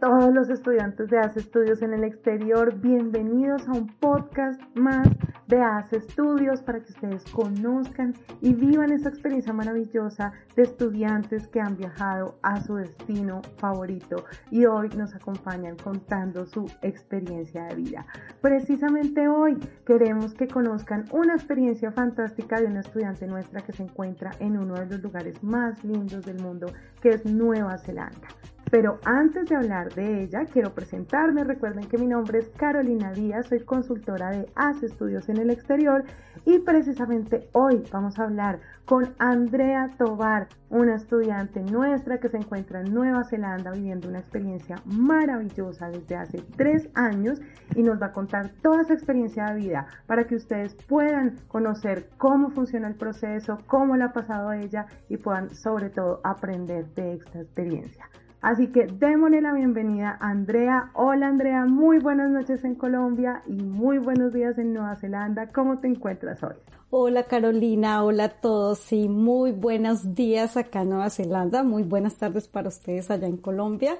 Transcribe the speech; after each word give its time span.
Todos 0.00 0.32
los 0.32 0.48
estudiantes 0.48 1.10
de 1.10 1.18
ACE 1.18 1.40
Estudios 1.40 1.82
en 1.82 1.92
el 1.92 2.04
exterior. 2.04 2.74
Bienvenidos 2.80 3.66
a 3.68 3.72
un 3.72 3.88
podcast 3.98 4.60
más 4.74 5.08
de 5.46 5.60
ACE 5.60 5.96
Estudios 5.98 6.62
para 6.62 6.80
que 6.80 6.92
ustedes 6.92 7.24
conozcan 7.32 8.14
y 8.40 8.54
vivan 8.54 8.92
esta 8.92 9.10
experiencia 9.10 9.52
maravillosa 9.52 10.32
de 10.56 10.62
estudiantes 10.62 11.48
que 11.48 11.60
han 11.60 11.76
viajado 11.76 12.38
a 12.42 12.60
su 12.62 12.76
destino 12.76 13.42
favorito 13.58 14.24
y 14.50 14.64
hoy 14.64 14.88
nos 14.96 15.14
acompañan 15.14 15.76
contando 15.76 16.46
su 16.46 16.66
experiencia 16.82 17.64
de 17.64 17.74
vida. 17.74 18.06
Precisamente 18.40 19.28
hoy 19.28 19.58
queremos 19.84 20.34
que 20.34 20.48
conozcan 20.48 21.04
una 21.12 21.34
experiencia 21.34 21.90
fantástica 21.92 22.60
de 22.60 22.66
una 22.66 22.80
estudiante 22.80 23.26
nuestra 23.26 23.60
que 23.60 23.72
se 23.72 23.82
encuentra 23.82 24.30
en 24.38 24.56
uno 24.56 24.74
de 24.74 24.86
los 24.86 25.02
lugares 25.02 25.42
más 25.42 25.84
lindos 25.84 26.24
del 26.24 26.40
mundo, 26.40 26.68
que 27.02 27.10
es 27.10 27.24
Nueva 27.26 27.76
Zelanda. 27.78 28.28
Pero 28.74 28.98
antes 29.04 29.46
de 29.48 29.54
hablar 29.54 29.94
de 29.94 30.24
ella, 30.24 30.46
quiero 30.46 30.74
presentarme. 30.74 31.44
Recuerden 31.44 31.86
que 31.86 31.96
mi 31.96 32.08
nombre 32.08 32.40
es 32.40 32.48
Carolina 32.56 33.12
Díaz, 33.12 33.46
soy 33.46 33.60
consultora 33.60 34.30
de 34.30 34.50
ACE 34.56 34.86
Estudios 34.86 35.28
en 35.28 35.36
el 35.36 35.50
Exterior 35.50 36.02
y 36.44 36.58
precisamente 36.58 37.48
hoy 37.52 37.84
vamos 37.92 38.18
a 38.18 38.24
hablar 38.24 38.58
con 38.84 39.14
Andrea 39.18 39.90
Tobar, 39.96 40.48
una 40.70 40.96
estudiante 40.96 41.62
nuestra 41.62 42.18
que 42.18 42.28
se 42.28 42.38
encuentra 42.38 42.80
en 42.80 42.92
Nueva 42.92 43.22
Zelanda 43.22 43.70
viviendo 43.70 44.08
una 44.08 44.18
experiencia 44.18 44.82
maravillosa 44.86 45.90
desde 45.90 46.16
hace 46.16 46.42
tres 46.56 46.88
años 46.94 47.40
y 47.76 47.82
nos 47.84 48.02
va 48.02 48.06
a 48.06 48.12
contar 48.12 48.50
toda 48.60 48.82
esa 48.82 48.94
experiencia 48.94 49.52
de 49.52 49.60
vida 49.60 49.86
para 50.08 50.24
que 50.24 50.34
ustedes 50.34 50.74
puedan 50.88 51.36
conocer 51.46 52.08
cómo 52.18 52.50
funciona 52.50 52.88
el 52.88 52.96
proceso, 52.96 53.56
cómo 53.68 53.96
le 53.96 54.02
ha 54.02 54.12
pasado 54.12 54.52
ella 54.52 54.86
y 55.08 55.16
puedan 55.16 55.54
sobre 55.54 55.90
todo 55.90 56.20
aprender 56.24 56.92
de 56.94 57.12
esta 57.14 57.40
experiencia. 57.40 58.08
Así 58.44 58.66
que 58.66 58.86
démosle 58.86 59.40
la 59.40 59.54
bienvenida 59.54 60.18
a 60.20 60.28
Andrea. 60.28 60.90
Hola 60.92 61.28
Andrea, 61.28 61.64
muy 61.64 61.98
buenas 61.98 62.30
noches 62.30 62.62
en 62.62 62.74
Colombia 62.74 63.42
y 63.46 63.54
muy 63.54 63.96
buenos 63.96 64.34
días 64.34 64.58
en 64.58 64.74
Nueva 64.74 64.96
Zelanda. 64.96 65.50
¿Cómo 65.50 65.78
te 65.78 65.88
encuentras 65.88 66.42
hoy? 66.42 66.52
Hola 66.90 67.22
Carolina, 67.22 68.04
hola 68.04 68.24
a 68.24 68.28
todos 68.28 68.92
y 68.92 69.08
muy 69.08 69.52
buenos 69.52 70.14
días 70.14 70.58
acá 70.58 70.82
en 70.82 70.90
Nueva 70.90 71.08
Zelanda, 71.08 71.62
muy 71.62 71.84
buenas 71.84 72.16
tardes 72.16 72.46
para 72.46 72.68
ustedes 72.68 73.10
allá 73.10 73.28
en 73.28 73.38
Colombia. 73.38 73.96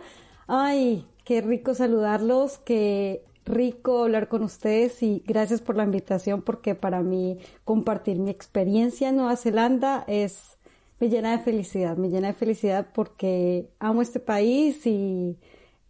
Ay, 0.46 1.06
qué 1.24 1.40
rico 1.40 1.72
saludarlos, 1.72 2.58
qué 2.58 3.24
rico 3.46 4.02
hablar 4.02 4.28
con 4.28 4.42
ustedes 4.42 5.02
y 5.02 5.24
gracias 5.26 5.62
por 5.62 5.74
la 5.74 5.84
invitación 5.84 6.42
porque 6.42 6.74
para 6.74 7.00
mí 7.00 7.38
compartir 7.64 8.18
mi 8.18 8.30
experiencia 8.30 9.08
en 9.08 9.16
Nueva 9.16 9.36
Zelanda 9.36 10.04
es 10.06 10.58
me 11.00 11.08
llena 11.08 11.32
de 11.32 11.38
felicidad, 11.38 11.96
me 11.96 12.08
llena 12.08 12.28
de 12.28 12.34
felicidad 12.34 12.86
porque 12.94 13.70
amo 13.78 14.02
este 14.02 14.20
país 14.20 14.86
y 14.86 15.38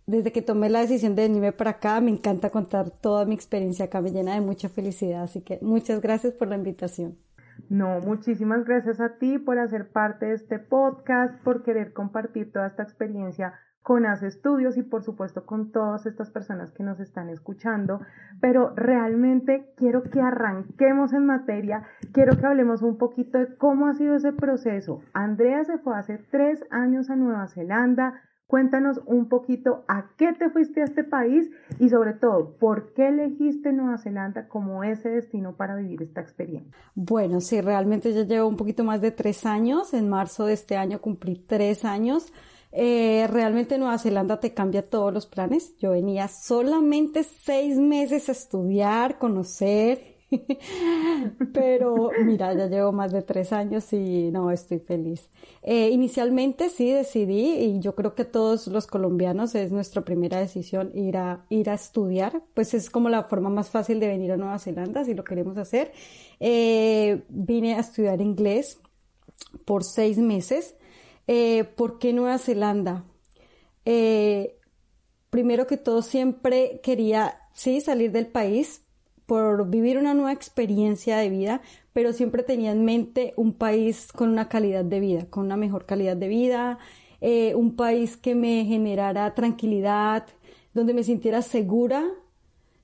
desde 0.06 0.32
que 0.32 0.42
tomé 0.42 0.68
la 0.68 0.80
decisión 0.80 1.14
de 1.14 1.22
venirme 1.22 1.52
para 1.52 1.70
acá 1.70 2.00
me 2.00 2.10
encanta 2.10 2.50
contar 2.50 2.90
toda 2.90 3.24
mi 3.24 3.34
experiencia 3.34 3.86
acá, 3.86 4.00
me 4.00 4.10
llena 4.10 4.34
de 4.34 4.40
mucha 4.40 4.68
felicidad, 4.68 5.22
así 5.22 5.40
que 5.40 5.58
muchas 5.62 6.00
gracias 6.00 6.32
por 6.34 6.48
la 6.48 6.56
invitación. 6.56 7.16
No, 7.68 8.00
muchísimas 8.00 8.64
gracias 8.64 9.00
a 9.00 9.16
ti 9.18 9.38
por 9.38 9.58
hacer 9.58 9.90
parte 9.90 10.26
de 10.26 10.34
este 10.34 10.58
podcast, 10.58 11.42
por 11.42 11.62
querer 11.62 11.92
compartir 11.92 12.52
toda 12.52 12.66
esta 12.66 12.82
experiencia 12.82 13.54
con 13.84 14.06
Hace 14.06 14.28
Estudios 14.28 14.78
y 14.78 14.82
por 14.82 15.02
supuesto 15.04 15.44
con 15.44 15.70
todas 15.70 16.06
estas 16.06 16.30
personas 16.30 16.72
que 16.72 16.82
nos 16.82 16.98
están 17.00 17.28
escuchando, 17.28 18.00
pero 18.40 18.72
realmente 18.74 19.74
quiero 19.76 20.02
que 20.04 20.22
arranquemos 20.22 21.12
en 21.12 21.26
materia, 21.26 21.84
quiero 22.12 22.36
que 22.38 22.46
hablemos 22.46 22.80
un 22.80 22.96
poquito 22.96 23.38
de 23.38 23.54
cómo 23.56 23.86
ha 23.86 23.92
sido 23.92 24.14
ese 24.14 24.32
proceso. 24.32 25.02
Andrea 25.12 25.62
se 25.64 25.76
fue 25.76 25.98
hace 25.98 26.16
tres 26.16 26.64
años 26.70 27.10
a 27.10 27.16
Nueva 27.16 27.46
Zelanda, 27.46 28.22
Cuéntanos 28.46 29.00
un 29.06 29.30
poquito 29.30 29.84
a 29.88 30.10
qué 30.18 30.34
te 30.34 30.50
fuiste 30.50 30.82
a 30.82 30.84
este 30.84 31.02
país 31.02 31.50
y 31.80 31.88
sobre 31.88 32.12
todo, 32.12 32.56
¿por 32.58 32.92
qué 32.92 33.08
elegiste 33.08 33.72
Nueva 33.72 33.96
Zelanda 33.96 34.48
como 34.48 34.84
ese 34.84 35.08
destino 35.08 35.56
para 35.56 35.76
vivir 35.76 36.02
esta 36.02 36.20
experiencia? 36.20 36.70
Bueno, 36.94 37.40
sí, 37.40 37.62
realmente 37.62 38.12
ya 38.12 38.22
llevo 38.22 38.46
un 38.46 38.58
poquito 38.58 38.84
más 38.84 39.00
de 39.00 39.12
tres 39.12 39.46
años. 39.46 39.94
En 39.94 40.10
marzo 40.10 40.44
de 40.44 40.52
este 40.52 40.76
año 40.76 41.00
cumplí 41.00 41.36
tres 41.36 41.86
años. 41.86 42.32
Eh, 42.76 43.28
realmente 43.30 43.78
Nueva 43.78 43.98
Zelanda 43.98 44.40
te 44.40 44.52
cambia 44.52 44.88
todos 44.88 45.14
los 45.14 45.26
planes. 45.26 45.76
Yo 45.78 45.92
venía 45.92 46.26
solamente 46.26 47.22
seis 47.22 47.78
meses 47.78 48.28
a 48.28 48.32
estudiar, 48.32 49.18
conocer, 49.18 50.16
pero 51.52 52.10
mira, 52.24 52.52
ya 52.54 52.66
llevo 52.66 52.90
más 52.90 53.12
de 53.12 53.22
tres 53.22 53.52
años 53.52 53.92
y 53.92 54.32
no, 54.32 54.50
estoy 54.50 54.80
feliz. 54.80 55.30
Eh, 55.62 55.90
inicialmente 55.90 56.68
sí 56.68 56.90
decidí 56.90 57.52
y 57.52 57.78
yo 57.78 57.94
creo 57.94 58.16
que 58.16 58.24
todos 58.24 58.66
los 58.66 58.88
colombianos 58.88 59.54
es 59.54 59.70
nuestra 59.70 60.02
primera 60.02 60.38
decisión 60.38 60.90
ir 60.94 61.16
a, 61.16 61.46
ir 61.50 61.70
a 61.70 61.74
estudiar, 61.74 62.42
pues 62.54 62.74
es 62.74 62.90
como 62.90 63.08
la 63.08 63.22
forma 63.22 63.50
más 63.50 63.70
fácil 63.70 64.00
de 64.00 64.08
venir 64.08 64.32
a 64.32 64.36
Nueva 64.36 64.58
Zelanda 64.58 65.04
si 65.04 65.14
lo 65.14 65.22
queremos 65.22 65.58
hacer. 65.58 65.92
Eh, 66.40 67.22
vine 67.28 67.74
a 67.76 67.80
estudiar 67.80 68.20
inglés 68.20 68.80
por 69.64 69.84
seis 69.84 70.18
meses. 70.18 70.74
Eh, 71.26 71.64
¿Por 71.64 71.98
qué 71.98 72.12
Nueva 72.12 72.38
Zelanda? 72.38 73.04
Eh, 73.84 74.58
primero 75.30 75.66
que 75.66 75.76
todo, 75.76 76.02
siempre 76.02 76.80
quería, 76.82 77.38
sí, 77.52 77.80
salir 77.80 78.12
del 78.12 78.26
país 78.26 78.82
por 79.26 79.68
vivir 79.68 79.98
una 79.98 80.14
nueva 80.14 80.32
experiencia 80.32 81.16
de 81.16 81.30
vida, 81.30 81.62
pero 81.92 82.12
siempre 82.12 82.42
tenía 82.42 82.72
en 82.72 82.84
mente 82.84 83.32
un 83.36 83.54
país 83.54 84.12
con 84.12 84.28
una 84.28 84.48
calidad 84.48 84.84
de 84.84 85.00
vida, 85.00 85.26
con 85.30 85.46
una 85.46 85.56
mejor 85.56 85.86
calidad 85.86 86.16
de 86.16 86.28
vida, 86.28 86.78
eh, 87.20 87.54
un 87.54 87.76
país 87.76 88.16
que 88.16 88.34
me 88.34 88.64
generara 88.66 89.34
tranquilidad, 89.34 90.26
donde 90.74 90.92
me 90.92 91.04
sintiera 91.04 91.40
segura 91.42 92.04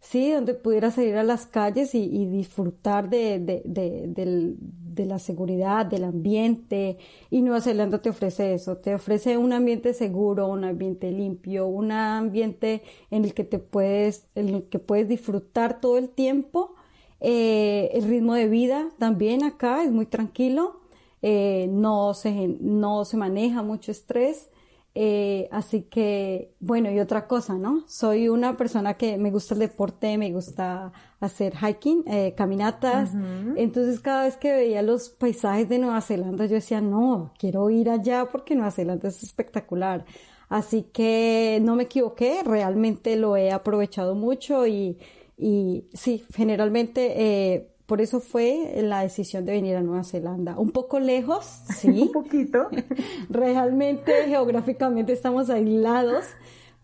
sí, 0.00 0.32
donde 0.32 0.54
pudiera 0.54 0.90
salir 0.90 1.16
a 1.16 1.22
las 1.22 1.46
calles 1.46 1.94
y, 1.94 2.26
disfrutar 2.26 3.08
de, 3.10 3.38
de, 3.38 4.56
la 5.06 5.18
seguridad, 5.18 5.86
del 5.86 6.04
ambiente. 6.04 6.98
Y 7.30 7.42
Nueva 7.42 7.60
Zelanda 7.60 8.00
te 8.00 8.10
ofrece 8.10 8.54
eso, 8.54 8.76
te 8.78 8.94
ofrece 8.94 9.36
un 9.36 9.52
ambiente 9.52 9.94
seguro, 9.94 10.48
un 10.48 10.64
ambiente 10.64 11.10
limpio, 11.10 11.66
un 11.66 11.92
ambiente 11.92 12.82
en 13.10 13.24
el 13.24 13.34
que 13.34 13.44
te 13.44 13.58
puedes, 13.58 14.26
en 14.34 14.48
el 14.48 14.62
que 14.64 14.78
puedes 14.78 15.08
disfrutar 15.08 15.80
todo 15.80 15.98
el 15.98 16.08
tiempo. 16.08 16.74
Eh, 17.20 17.90
el 17.94 18.04
ritmo 18.04 18.34
de 18.34 18.48
vida 18.48 18.88
también 18.98 19.44
acá 19.44 19.84
es 19.84 19.90
muy 19.92 20.06
tranquilo, 20.06 20.80
eh, 21.22 21.68
no, 21.70 22.14
se, 22.14 22.48
no 22.60 23.04
se 23.04 23.16
maneja 23.16 23.62
mucho 23.62 23.92
estrés. 23.92 24.50
Eh, 24.94 25.48
así 25.52 25.82
que, 25.82 26.52
bueno, 26.58 26.90
y 26.90 26.98
otra 26.98 27.28
cosa, 27.28 27.56
¿no? 27.56 27.84
Soy 27.86 28.28
una 28.28 28.56
persona 28.56 28.94
que 28.94 29.18
me 29.18 29.30
gusta 29.30 29.54
el 29.54 29.60
deporte, 29.60 30.18
me 30.18 30.32
gusta 30.32 30.92
hacer 31.20 31.54
hiking, 31.56 32.02
eh, 32.06 32.34
caminatas. 32.36 33.10
Entonces, 33.56 34.00
cada 34.00 34.24
vez 34.24 34.36
que 34.36 34.52
veía 34.52 34.82
los 34.82 35.10
paisajes 35.10 35.68
de 35.68 35.78
Nueva 35.78 36.00
Zelanda, 36.00 36.46
yo 36.46 36.54
decía, 36.54 36.80
no, 36.80 37.32
quiero 37.38 37.68
ir 37.68 37.90
allá 37.90 38.28
porque 38.32 38.54
Nueva 38.54 38.70
Zelanda 38.70 39.08
es 39.08 39.22
espectacular. 39.22 40.04
Así 40.48 40.82
que 40.82 41.60
no 41.62 41.76
me 41.76 41.84
equivoqué, 41.84 42.42
realmente 42.44 43.14
lo 43.16 43.36
he 43.36 43.52
aprovechado 43.52 44.16
mucho 44.16 44.66
y, 44.66 44.98
y 45.38 45.84
sí, 45.92 46.24
generalmente 46.34 47.54
eh, 47.54 47.70
por 47.86 48.00
eso 48.00 48.20
fue 48.20 48.80
la 48.82 49.02
decisión 49.02 49.44
de 49.44 49.52
venir 49.52 49.76
a 49.76 49.82
Nueva 49.82 50.04
Zelanda. 50.04 50.58
Un 50.58 50.70
poco 50.70 50.98
lejos, 50.98 51.44
sí. 51.76 51.88
Un 52.02 52.12
poquito. 52.12 52.68
Realmente, 53.28 54.12
geográficamente 54.26 55.12
estamos 55.12 55.50
aislados, 55.50 56.24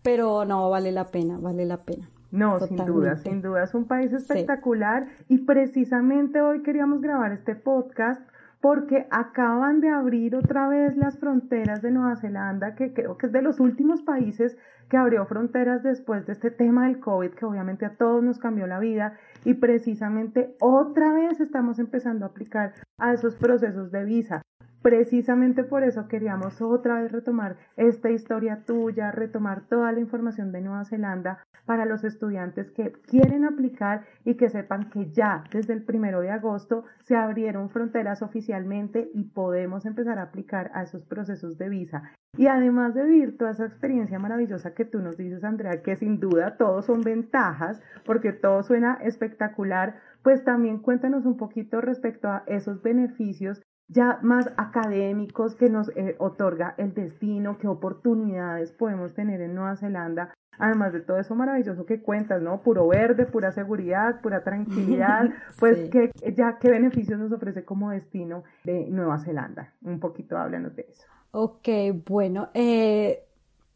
pero 0.01 0.45
no, 0.45 0.69
vale 0.69 0.91
la 0.91 1.07
pena, 1.07 1.37
vale 1.37 1.65
la 1.65 1.83
pena. 1.83 2.09
No, 2.31 2.59
sin 2.59 2.77
duda, 2.85 3.17
sin 3.17 3.41
duda. 3.41 3.63
Es 3.63 3.73
un 3.73 3.85
país 3.85 4.11
espectacular 4.13 5.07
y 5.27 5.39
precisamente 5.39 6.41
hoy 6.41 6.61
queríamos 6.61 7.01
grabar 7.01 7.31
este 7.31 7.55
podcast 7.55 8.21
porque 8.61 9.07
acaban 9.11 9.81
de 9.81 9.89
abrir 9.89 10.35
otra 10.35 10.67
vez 10.67 10.97
las 10.97 11.19
fronteras 11.19 11.81
de 11.81 11.91
Nueva 11.91 12.15
Zelanda, 12.15 12.75
que 12.75 12.93
creo 12.93 13.17
que 13.17 13.27
es 13.27 13.31
de 13.31 13.41
los 13.41 13.59
últimos 13.59 14.01
países 14.01 14.57
que 14.89 14.97
abrió 14.97 15.25
fronteras 15.25 15.83
después 15.83 16.25
de 16.25 16.33
este 16.33 16.49
tema 16.49 16.87
del 16.87 16.99
COVID, 16.99 17.31
que 17.31 17.45
obviamente 17.45 17.85
a 17.85 17.95
todos 17.95 18.23
nos 18.23 18.39
cambió 18.39 18.65
la 18.67 18.79
vida, 18.79 19.17
y 19.45 19.53
precisamente 19.53 20.55
otra 20.59 21.13
vez 21.13 21.39
estamos 21.39 21.77
empezando 21.79 22.25
a 22.25 22.29
aplicar 22.29 22.73
a 22.97 23.13
esos 23.13 23.35
procesos 23.35 23.91
de 23.91 24.03
visa. 24.03 24.41
Precisamente 24.81 25.63
por 25.63 25.83
eso 25.83 26.07
queríamos 26.07 26.61
otra 26.61 27.01
vez 27.01 27.11
retomar 27.11 27.57
esta 27.75 28.09
historia 28.09 28.63
tuya, 28.65 29.11
retomar 29.11 29.67
toda 29.67 29.91
la 29.91 29.99
información 29.99 30.51
de 30.51 30.61
Nueva 30.61 30.85
Zelanda 30.85 31.43
para 31.65 31.85
los 31.85 32.03
estudiantes 32.03 32.71
que 32.71 32.93
quieren 32.93 33.43
aplicar 33.43 34.05
y 34.23 34.35
que 34.35 34.49
sepan 34.49 34.89
que 34.89 35.11
ya 35.11 35.43
desde 35.51 35.73
el 35.73 35.83
primero 35.83 36.21
de 36.21 36.31
agosto 36.31 36.85
se 37.03 37.15
abrieron 37.15 37.69
fronteras 37.69 38.21
oficialmente 38.21 39.11
y 39.13 39.25
podemos 39.25 39.85
empezar 39.85 40.19
a 40.19 40.23
aplicar 40.23 40.71
a 40.73 40.83
esos 40.83 41.03
procesos 41.03 41.57
de 41.57 41.69
visa. 41.69 42.03
Y 42.37 42.47
además 42.47 42.93
de 42.93 43.03
vivir 43.03 43.37
toda 43.37 43.51
esa 43.51 43.65
experiencia 43.65 44.19
maravillosa 44.19 44.73
que 44.73 44.85
tú 44.85 44.99
nos 44.99 45.17
dices, 45.17 45.43
Andrea, 45.43 45.81
que 45.81 45.95
sin 45.95 46.19
duda 46.19 46.55
todos 46.55 46.85
son 46.85 47.01
ventajas, 47.01 47.81
porque 48.05 48.31
todo 48.31 48.63
suena 48.63 48.99
espectacular, 49.01 49.99
pues 50.23 50.43
también 50.43 50.79
cuéntanos 50.79 51.25
un 51.25 51.37
poquito 51.37 51.81
respecto 51.81 52.27
a 52.27 52.43
esos 52.47 52.81
beneficios 52.81 53.61
ya 53.87 54.19
más 54.21 54.51
académicos 54.57 55.55
que 55.55 55.69
nos 55.69 55.89
eh, 55.95 56.15
otorga 56.19 56.75
el 56.77 56.93
destino, 56.93 57.57
qué 57.57 57.67
oportunidades 57.67 58.71
podemos 58.73 59.13
tener 59.13 59.39
en 59.41 59.55
Nueva 59.55 59.77
Zelanda, 59.77 60.33
además 60.59 60.93
de 60.93 61.01
todo 61.01 61.17
eso 61.17 61.35
maravilloso 61.35 61.85
que 61.85 62.01
cuentas, 62.01 62.41
¿no? 62.41 62.61
Puro 62.61 62.87
verde, 62.87 63.25
pura 63.25 63.51
seguridad, 63.51 64.19
pura 64.21 64.43
tranquilidad, 64.43 65.29
pues 65.59 65.89
que 65.89 66.11
ya 66.35 66.57
qué 66.59 66.69
beneficios 66.69 67.19
nos 67.19 67.31
ofrece 67.31 67.63
como 67.63 67.91
destino 67.91 68.43
de 68.65 68.87
Nueva 68.89 69.19
Zelanda. 69.19 69.73
Un 69.81 69.99
poquito 69.99 70.37
háblanos 70.37 70.75
de 70.75 70.87
eso. 70.89 71.07
Ok, 71.31 71.67
bueno, 72.07 72.49
eh, 72.53 73.23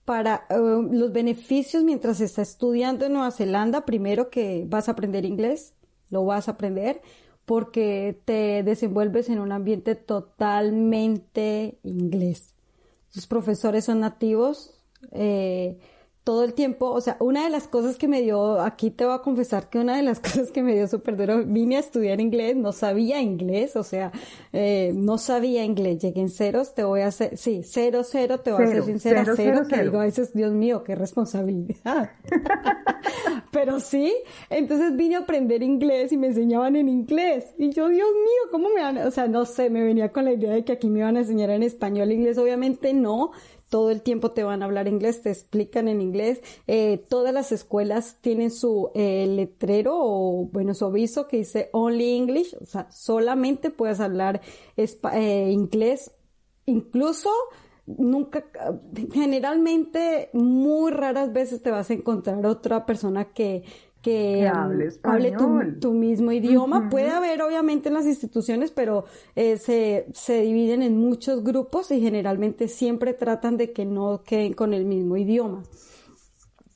para 0.03 0.45
eh, 0.49 0.57
los 0.57 1.13
beneficios 1.13 1.83
mientras 1.83 2.19
estás 2.19 2.49
estudiando 2.49 3.05
en 3.05 3.13
Nueva 3.13 3.31
Zelanda, 3.31 3.85
primero 3.85 4.29
que 4.29 4.65
vas 4.67 4.89
a 4.89 4.93
aprender 4.93 5.25
inglés, 5.25 5.73
lo 6.11 6.23
vas 6.25 6.47
a 6.47 6.51
aprender 6.51 7.01
porque 7.45 8.21
te 8.25 8.63
desenvuelves 8.63 9.29
en 9.29 9.39
un 9.39 9.51
ambiente 9.51 9.95
totalmente 9.95 11.79
inglés. 11.83 12.53
Tus 13.11 13.27
profesores 13.27 13.85
son 13.85 13.99
nativos, 13.99 14.83
eh, 15.11 15.79
todo 16.23 16.43
el 16.43 16.53
tiempo, 16.53 16.91
o 16.91 17.01
sea, 17.01 17.17
una 17.19 17.43
de 17.43 17.49
las 17.49 17.67
cosas 17.67 17.97
que 17.97 18.07
me 18.07 18.21
dio, 18.21 18.61
aquí 18.61 18.91
te 18.91 19.05
voy 19.05 19.15
a 19.15 19.19
confesar 19.19 19.69
que 19.69 19.79
una 19.79 19.97
de 19.97 20.03
las 20.03 20.19
cosas 20.21 20.51
que 20.51 20.61
me 20.61 20.75
dio 20.75 20.87
súper 20.87 21.17
duro, 21.17 21.43
vine 21.45 21.77
a 21.77 21.79
estudiar 21.79 22.21
inglés, 22.21 22.55
no 22.55 22.71
sabía 22.71 23.21
inglés, 23.21 23.75
o 23.75 23.83
sea, 23.83 24.11
eh, 24.53 24.91
no 24.95 25.17
sabía 25.17 25.63
inglés, 25.63 25.99
llegué 25.99 26.21
en 26.21 26.29
ceros, 26.29 26.75
te 26.75 26.83
voy 26.83 27.01
a 27.01 27.07
hacer, 27.07 27.37
sí, 27.37 27.61
cero, 27.63 28.03
cero, 28.03 28.39
te 28.39 28.51
voy 28.51 28.65
a 28.65 28.67
ser 28.67 28.83
sincera, 28.83 29.25
cero, 29.35 29.63
que 29.67 29.81
digo 29.81 29.99
a 29.99 30.03
veces, 30.03 30.33
Dios 30.33 30.51
mío, 30.51 30.83
qué 30.83 30.95
responsabilidad. 30.95 32.11
Pero 33.51 33.79
sí, 33.79 34.13
entonces 34.49 34.95
vine 34.95 35.15
a 35.15 35.19
aprender 35.19 35.63
inglés 35.63 36.11
y 36.11 36.17
me 36.17 36.27
enseñaban 36.27 36.75
en 36.75 36.87
inglés. 36.87 37.47
Y 37.57 37.71
yo, 37.71 37.89
Dios 37.89 38.09
mío, 38.13 38.51
¿cómo 38.51 38.69
me 38.69 38.81
van? 38.81 38.97
O 38.99 39.11
sea, 39.11 39.27
no 39.27 39.45
sé, 39.45 39.69
me 39.69 39.83
venía 39.83 40.11
con 40.11 40.25
la 40.25 40.33
idea 40.33 40.53
de 40.53 40.63
que 40.63 40.71
aquí 40.71 40.89
me 40.89 40.99
iban 40.99 41.17
a 41.17 41.21
enseñar 41.21 41.49
en 41.49 41.63
español, 41.63 42.11
inglés, 42.11 42.37
obviamente 42.37 42.93
no, 42.93 43.31
todo 43.71 43.89
el 43.89 44.01
tiempo 44.01 44.31
te 44.31 44.43
van 44.43 44.61
a 44.61 44.65
hablar 44.65 44.89
inglés, 44.89 45.21
te 45.21 45.29
explican 45.29 45.87
en 45.87 46.01
inglés. 46.01 46.41
Eh, 46.67 46.97
todas 47.09 47.33
las 47.33 47.53
escuelas 47.53 48.17
tienen 48.19 48.51
su 48.51 48.91
eh, 48.95 49.25
letrero 49.27 49.95
o, 49.97 50.49
bueno, 50.51 50.73
su 50.73 50.85
aviso 50.85 51.29
que 51.29 51.37
dice 51.37 51.69
Only 51.71 52.17
English, 52.17 52.53
o 52.59 52.65
sea, 52.65 52.91
solamente 52.91 53.69
puedes 53.69 54.01
hablar 54.01 54.41
eh, 54.75 55.49
inglés. 55.53 56.11
Incluso 56.65 57.29
nunca, 57.85 58.45
generalmente, 59.13 60.29
muy 60.33 60.91
raras 60.91 61.31
veces 61.31 61.61
te 61.61 61.71
vas 61.71 61.89
a 61.89 61.93
encontrar 61.93 62.45
otra 62.45 62.85
persona 62.85 63.31
que 63.31 63.63
que, 64.01 64.47
hable, 64.47 64.91
tu, 65.79 65.91
mismo 65.91 66.31
idioma. 66.31 66.89
Puede 66.89 67.11
haber 67.11 67.41
obviamente 67.41 67.89
en 67.89 67.95
las 67.95 68.05
instituciones, 68.05 68.71
pero 68.71 69.05
eh, 69.35 69.57
se, 69.57 70.07
se 70.13 70.41
dividen 70.41 70.81
en 70.81 70.97
muchos 70.97 71.43
grupos 71.43 71.91
y 71.91 72.01
generalmente 72.01 72.67
siempre 72.67 73.13
tratan 73.13 73.57
de 73.57 73.71
que 73.71 73.85
no 73.85 74.23
queden 74.23 74.53
con 74.53 74.73
el 74.73 74.85
mismo 74.85 75.17
idioma. 75.17 75.63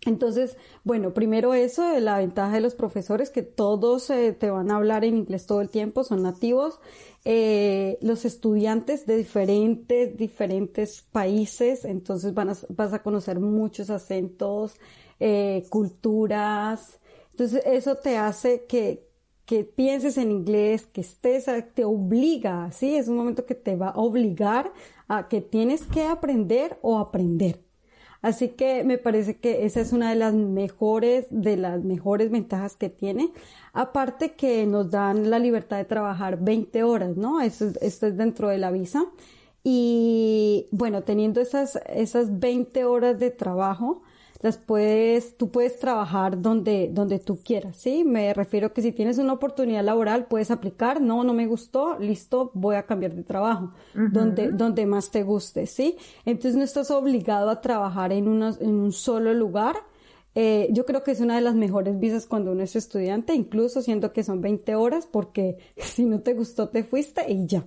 Entonces, 0.05 0.55
bueno, 0.83 1.15
primero 1.15 1.55
eso, 1.55 1.99
la 1.99 2.19
ventaja 2.19 2.53
de 2.53 2.61
los 2.61 2.75
profesores, 2.75 3.31
que 3.31 3.41
todos 3.41 4.11
eh, 4.11 4.33
te 4.33 4.51
van 4.51 4.69
a 4.69 4.75
hablar 4.75 5.03
en 5.03 5.17
inglés 5.17 5.47
todo 5.47 5.61
el 5.61 5.69
tiempo, 5.71 6.03
son 6.03 6.21
nativos. 6.21 6.79
Eh, 7.27 7.97
los 8.01 8.23
estudiantes 8.23 9.07
de 9.07 9.17
diferentes, 9.17 10.15
diferentes 10.15 11.01
países, 11.11 11.85
entonces 11.85 12.35
van 12.35 12.49
a, 12.51 12.53
vas 12.69 12.93
a 12.93 13.01
conocer 13.01 13.39
muchos 13.39 13.89
acentos, 13.89 14.75
culturas, 15.69 16.99
entonces 17.35 17.63
eso 17.65 17.95
te 17.95 18.15
hace 18.15 18.63
que, 18.65 19.09
que 19.45 19.65
pienses 19.65 20.17
en 20.17 20.31
inglés, 20.31 20.85
que 20.85 21.01
estés, 21.01 21.47
te 21.73 21.83
obliga, 21.83 22.71
¿sí? 22.71 22.95
Es 22.95 23.09
un 23.09 23.17
momento 23.17 23.45
que 23.45 23.55
te 23.55 23.75
va 23.75 23.89
a 23.89 23.99
obligar 23.99 24.71
a 25.09 25.27
que 25.27 25.41
tienes 25.41 25.83
que 25.85 26.05
aprender 26.05 26.79
o 26.81 26.97
aprender. 26.97 27.59
Así 28.21 28.47
que 28.47 28.85
me 28.85 28.97
parece 28.97 29.37
que 29.37 29.65
esa 29.65 29.81
es 29.81 29.91
una 29.91 30.11
de 30.11 30.15
las 30.15 30.33
mejores, 30.33 31.27
de 31.29 31.57
las 31.57 31.83
mejores 31.83 32.31
ventajas 32.31 32.77
que 32.77 32.89
tiene. 32.89 33.33
Aparte 33.73 34.35
que 34.35 34.65
nos 34.65 34.89
dan 34.89 35.29
la 35.29 35.37
libertad 35.37 35.75
de 35.75 35.83
trabajar 35.83 36.39
20 36.41 36.83
horas, 36.83 37.17
¿no? 37.17 37.41
Esto, 37.41 37.65
esto 37.81 38.07
es 38.07 38.15
dentro 38.15 38.47
de 38.47 38.59
la 38.59 38.71
visa. 38.71 39.03
Y 39.61 40.67
bueno, 40.71 41.03
teniendo 41.03 41.41
esas, 41.41 41.81
esas 41.89 42.39
20 42.39 42.85
horas 42.85 43.19
de 43.19 43.29
trabajo, 43.29 44.03
las 44.41 44.57
puedes, 44.57 45.37
tú 45.37 45.49
puedes 45.49 45.79
trabajar 45.79 46.41
donde, 46.41 46.89
donde 46.91 47.19
tú 47.19 47.39
quieras, 47.43 47.77
¿sí? 47.77 48.03
Me 48.03 48.33
refiero 48.33 48.73
que 48.73 48.81
si 48.81 48.91
tienes 48.91 49.17
una 49.17 49.33
oportunidad 49.33 49.83
laboral, 49.83 50.27
puedes 50.27 50.51
aplicar, 50.51 51.01
no, 51.01 51.23
no 51.23 51.33
me 51.33 51.47
gustó, 51.47 51.97
listo, 51.99 52.51
voy 52.53 52.75
a 52.75 52.83
cambiar 52.83 53.15
de 53.15 53.23
trabajo, 53.23 53.71
donde, 53.93 54.51
donde 54.51 54.85
más 54.85 55.11
te 55.11 55.23
guste, 55.23 55.65
¿sí? 55.65 55.97
Entonces 56.25 56.55
no 56.55 56.63
estás 56.63 56.91
obligado 56.91 57.49
a 57.49 57.61
trabajar 57.61 58.11
en, 58.11 58.27
en 58.27 58.75
un 58.75 58.91
solo 58.91 59.33
lugar, 59.33 59.75
eh, 60.37 60.67
yo 60.71 60.85
creo 60.85 61.01
que 61.01 61.11
es 61.11 61.21
una 61.21 61.35
de 61.35 61.41
las 61.41 61.55
mejores 61.55 61.97
visas 61.97 62.25
cuando 62.25 62.51
uno 62.51 62.61
es 62.61 62.75
estudiante, 62.75 63.33
incluso 63.33 63.81
siendo 63.81 64.11
que 64.11 64.23
son 64.23 64.41
20 64.41 64.75
horas, 64.75 65.07
porque 65.07 65.57
si 65.77 66.05
no 66.05 66.19
te 66.19 66.33
gustó, 66.33 66.69
te 66.69 66.83
fuiste 66.83 67.31
y 67.31 67.47
ya. 67.47 67.65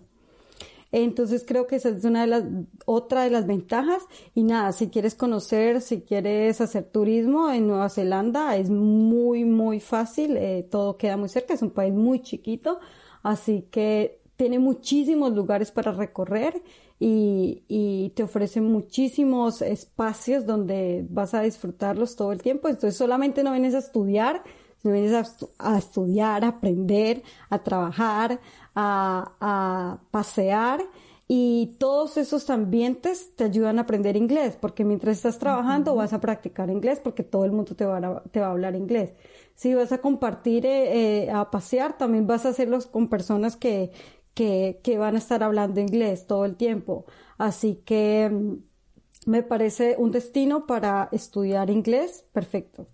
Entonces 0.90 1.44
creo 1.46 1.67
que 1.67 1.76
esa 1.76 1.90
es 1.90 2.05
una 2.05 2.23
de 2.23 2.26
las, 2.29 2.44
otra 2.87 3.25
de 3.25 3.31
las 3.31 3.46
ventajas. 3.46 4.02
Y 4.35 4.43
nada, 4.43 4.73
si 4.73 4.88
quieres 4.88 5.14
conocer, 5.14 5.81
si 5.81 6.00
quieres 6.02 6.61
hacer 6.61 6.85
turismo 6.85 7.50
en 7.50 7.67
Nueva 7.67 7.88
Zelanda, 7.88 8.56
es 8.56 8.70
muy, 8.70 9.44
muy 9.44 9.81
fácil. 9.81 10.37
Eh, 10.37 10.67
todo 10.70 10.96
queda 10.96 11.17
muy 11.17 11.29
cerca. 11.29 11.55
Es 11.55 11.62
un 11.62 11.70
país 11.70 11.93
muy 11.93 12.23
chiquito. 12.23 12.79
Así 13.22 13.67
que 13.70 14.20
tiene 14.36 14.58
muchísimos 14.58 15.32
lugares 15.32 15.70
para 15.72 15.93
recorrer 15.93 16.62
y, 17.01 17.65
y, 17.69 18.10
te 18.10 18.22
ofrece 18.24 18.60
muchísimos 18.60 19.62
espacios 19.62 20.46
donde 20.46 21.06
vas 21.10 21.34
a 21.34 21.43
disfrutarlos 21.43 22.17
todo 22.17 22.32
el 22.32 22.43
tiempo. 22.43 22.69
Entonces 22.69 22.96
solamente 22.96 23.43
no 23.43 23.53
vienes 23.53 23.74
a 23.74 23.79
estudiar, 23.79 24.43
no 24.82 24.93
vienes 24.93 25.13
a, 25.13 25.73
a 25.75 25.79
estudiar, 25.79 26.44
a 26.44 26.49
aprender, 26.49 27.23
a 27.51 27.58
trabajar, 27.63 28.41
a, 28.75 29.99
pasear 30.11 30.82
y 31.27 31.77
todos 31.79 32.17
esos 32.17 32.49
ambientes 32.49 33.35
te 33.37 33.44
ayudan 33.44 33.79
a 33.79 33.82
aprender 33.82 34.17
inglés, 34.17 34.56
porque 34.58 34.85
mientras 34.85 35.17
estás 35.19 35.39
trabajando 35.39 35.94
vas 35.94 36.13
a 36.13 36.20
practicar 36.20 36.70
inglés 36.70 37.01
porque 37.03 37.23
todo 37.23 37.44
el 37.44 37.53
mundo 37.53 37.75
te 37.75 37.85
va 37.85 37.99
a, 37.99 38.23
te 38.25 38.41
va 38.41 38.47
a 38.47 38.51
hablar 38.51 38.77
inglés. 38.77 39.13
Si 39.55 39.75
vas 39.75 39.93
a 39.93 39.99
compartir, 39.99 40.65
eh, 40.65 41.25
eh, 41.25 41.31
a 41.31 41.51
pasear, 41.51 41.99
también 41.99 42.27
vas 42.27 42.47
a 42.47 42.51
hacerlos 42.51 42.87
con 42.87 43.08
personas 43.08 43.56
que, 43.56 43.91
que, 44.35 44.81
que 44.82 44.99
van 44.99 45.17
a 45.17 45.19
estar 45.19 45.43
hablando 45.43 45.81
inglés 45.81 46.27
todo 46.27 46.44
el 46.44 46.56
tiempo. 46.56 47.05
Así 47.37 47.82
que 47.85 48.31
mm, 48.31 49.31
me 49.31 49.43
parece 49.43 49.97
un 49.99 50.13
destino 50.13 50.67
para 50.67 51.08
estudiar 51.13 51.70
inglés 51.70 52.25
perfecto. 52.32 52.87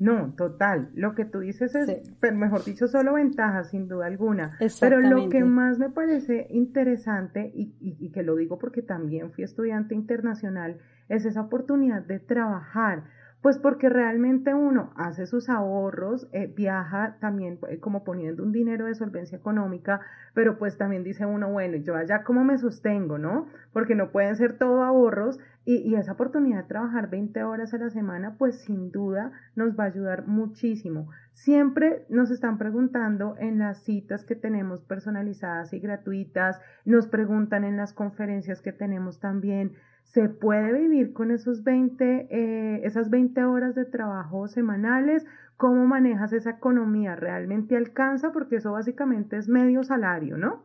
No, 0.00 0.32
total. 0.34 0.88
Lo 0.94 1.14
que 1.14 1.26
tú 1.26 1.40
dices 1.40 1.74
es, 1.74 2.10
pues, 2.20 2.34
mejor 2.34 2.64
dicho, 2.64 2.88
solo 2.88 3.12
ventajas, 3.12 3.68
sin 3.68 3.86
duda 3.86 4.06
alguna. 4.06 4.56
Pero 4.80 4.98
lo 4.98 5.28
que 5.28 5.44
más 5.44 5.78
me 5.78 5.90
parece 5.90 6.46
interesante, 6.48 7.52
y, 7.54 7.74
y, 7.80 8.10
que 8.10 8.22
lo 8.22 8.34
digo 8.34 8.58
porque 8.58 8.80
también 8.80 9.30
fui 9.30 9.44
estudiante 9.44 9.94
internacional, 9.94 10.78
es 11.10 11.26
esa 11.26 11.42
oportunidad 11.42 12.00
de 12.00 12.18
trabajar. 12.18 13.04
Pues 13.42 13.58
porque 13.58 13.88
realmente 13.88 14.52
uno 14.54 14.92
hace 14.96 15.26
sus 15.26 15.48
ahorros, 15.48 16.28
eh, 16.32 16.52
viaja 16.54 17.16
también 17.20 17.58
eh, 17.68 17.78
como 17.78 18.04
poniendo 18.04 18.42
un 18.42 18.52
dinero 18.52 18.84
de 18.84 18.94
solvencia 18.94 19.36
económica, 19.38 20.00
pero 20.34 20.58
pues 20.58 20.76
también 20.76 21.04
dice 21.04 21.24
uno, 21.24 21.50
bueno, 21.50 21.78
yo 21.78 21.94
allá 21.94 22.22
cómo 22.22 22.44
me 22.44 22.58
sostengo, 22.58 23.16
¿no? 23.16 23.46
Porque 23.72 23.94
no 23.94 24.10
pueden 24.12 24.36
ser 24.36 24.58
todo 24.58 24.82
ahorros 24.82 25.38
y, 25.64 25.94
esa 25.94 26.12
oportunidad 26.12 26.62
de 26.62 26.68
trabajar 26.68 27.10
20 27.10 27.44
horas 27.44 27.74
a 27.74 27.78
la 27.78 27.90
semana, 27.90 28.36
pues 28.38 28.60
sin 28.62 28.90
duda 28.90 29.32
nos 29.54 29.78
va 29.78 29.84
a 29.84 29.88
ayudar 29.88 30.26
muchísimo. 30.26 31.08
Siempre 31.32 32.06
nos 32.08 32.30
están 32.30 32.58
preguntando 32.58 33.36
en 33.38 33.58
las 33.58 33.84
citas 33.84 34.24
que 34.24 34.34
tenemos 34.34 34.82
personalizadas 34.82 35.72
y 35.72 35.80
gratuitas, 35.80 36.60
nos 36.84 37.06
preguntan 37.06 37.64
en 37.64 37.76
las 37.76 37.92
conferencias 37.92 38.62
que 38.62 38.72
tenemos 38.72 39.20
también 39.20 39.72
¿Se 40.12 40.28
puede 40.28 40.72
vivir 40.72 41.12
con 41.12 41.30
esos 41.30 41.62
20, 41.62 42.26
eh, 42.30 42.80
esas 42.84 43.10
20 43.10 43.44
horas 43.44 43.76
de 43.76 43.84
trabajo 43.84 44.48
semanales? 44.48 45.24
¿Cómo 45.56 45.86
manejas 45.86 46.32
esa 46.32 46.50
economía? 46.50 47.14
¿Realmente 47.14 47.76
alcanza? 47.76 48.32
Porque 48.32 48.56
eso 48.56 48.72
básicamente 48.72 49.36
es 49.36 49.48
medio 49.48 49.84
salario, 49.84 50.36
¿no? 50.36 50.64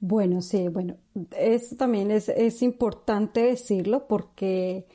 Bueno, 0.00 0.42
sí, 0.42 0.68
bueno, 0.68 0.96
eso 1.36 1.76
también 1.76 2.10
es, 2.10 2.28
es 2.28 2.62
importante 2.62 3.42
decirlo 3.42 4.06
porque 4.06 4.86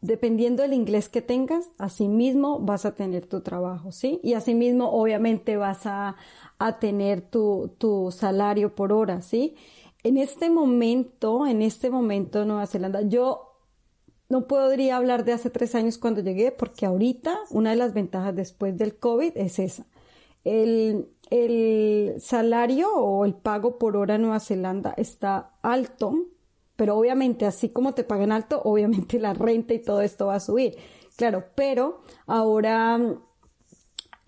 dependiendo 0.00 0.62
del 0.62 0.72
inglés 0.72 1.08
que 1.08 1.22
tengas, 1.22 1.70
asimismo 1.78 2.58
vas 2.60 2.84
a 2.84 2.94
tener 2.94 3.26
tu 3.26 3.40
trabajo, 3.42 3.92
¿sí? 3.92 4.20
Y 4.22 4.34
asimismo, 4.34 4.90
obviamente, 4.90 5.56
vas 5.56 5.86
a, 5.86 6.16
a 6.58 6.78
tener 6.78 7.20
tu, 7.20 7.74
tu 7.78 8.10
salario 8.10 8.74
por 8.74 8.92
hora, 8.92 9.22
¿sí? 9.22 9.56
en 10.02 10.16
este 10.16 10.50
momento, 10.50 11.46
en 11.46 11.62
este 11.62 11.90
momento 11.90 12.44
Nueva 12.44 12.66
Zelanda, 12.66 13.02
yo 13.02 13.56
no 14.28 14.46
podría 14.46 14.96
hablar 14.96 15.24
de 15.24 15.32
hace 15.32 15.50
tres 15.50 15.74
años 15.74 15.98
cuando 15.98 16.20
llegué, 16.20 16.52
porque 16.52 16.86
ahorita 16.86 17.38
una 17.50 17.70
de 17.70 17.76
las 17.76 17.94
ventajas 17.94 18.34
después 18.34 18.76
del 18.76 18.98
COVID 18.98 19.32
es 19.36 19.58
esa. 19.58 19.86
El, 20.44 21.08
salario 22.20 22.90
o 22.94 23.24
el 23.24 23.34
pago 23.34 23.78
por 23.78 23.96
hora 23.96 24.14
en 24.14 24.22
Nueva 24.22 24.40
Zelanda 24.40 24.94
está 24.96 25.58
alto, 25.62 26.14
pero 26.76 26.96
obviamente 26.96 27.44
así 27.44 27.70
como 27.70 27.94
te 27.94 28.04
pagan 28.04 28.32
alto, 28.32 28.60
obviamente 28.64 29.18
la 29.18 29.34
renta 29.34 29.74
y 29.74 29.82
todo 29.82 30.00
esto 30.00 30.26
va 30.26 30.36
a 30.36 30.40
subir. 30.40 30.76
Claro, 31.16 31.44
pero 31.54 32.00
ahora 32.26 32.98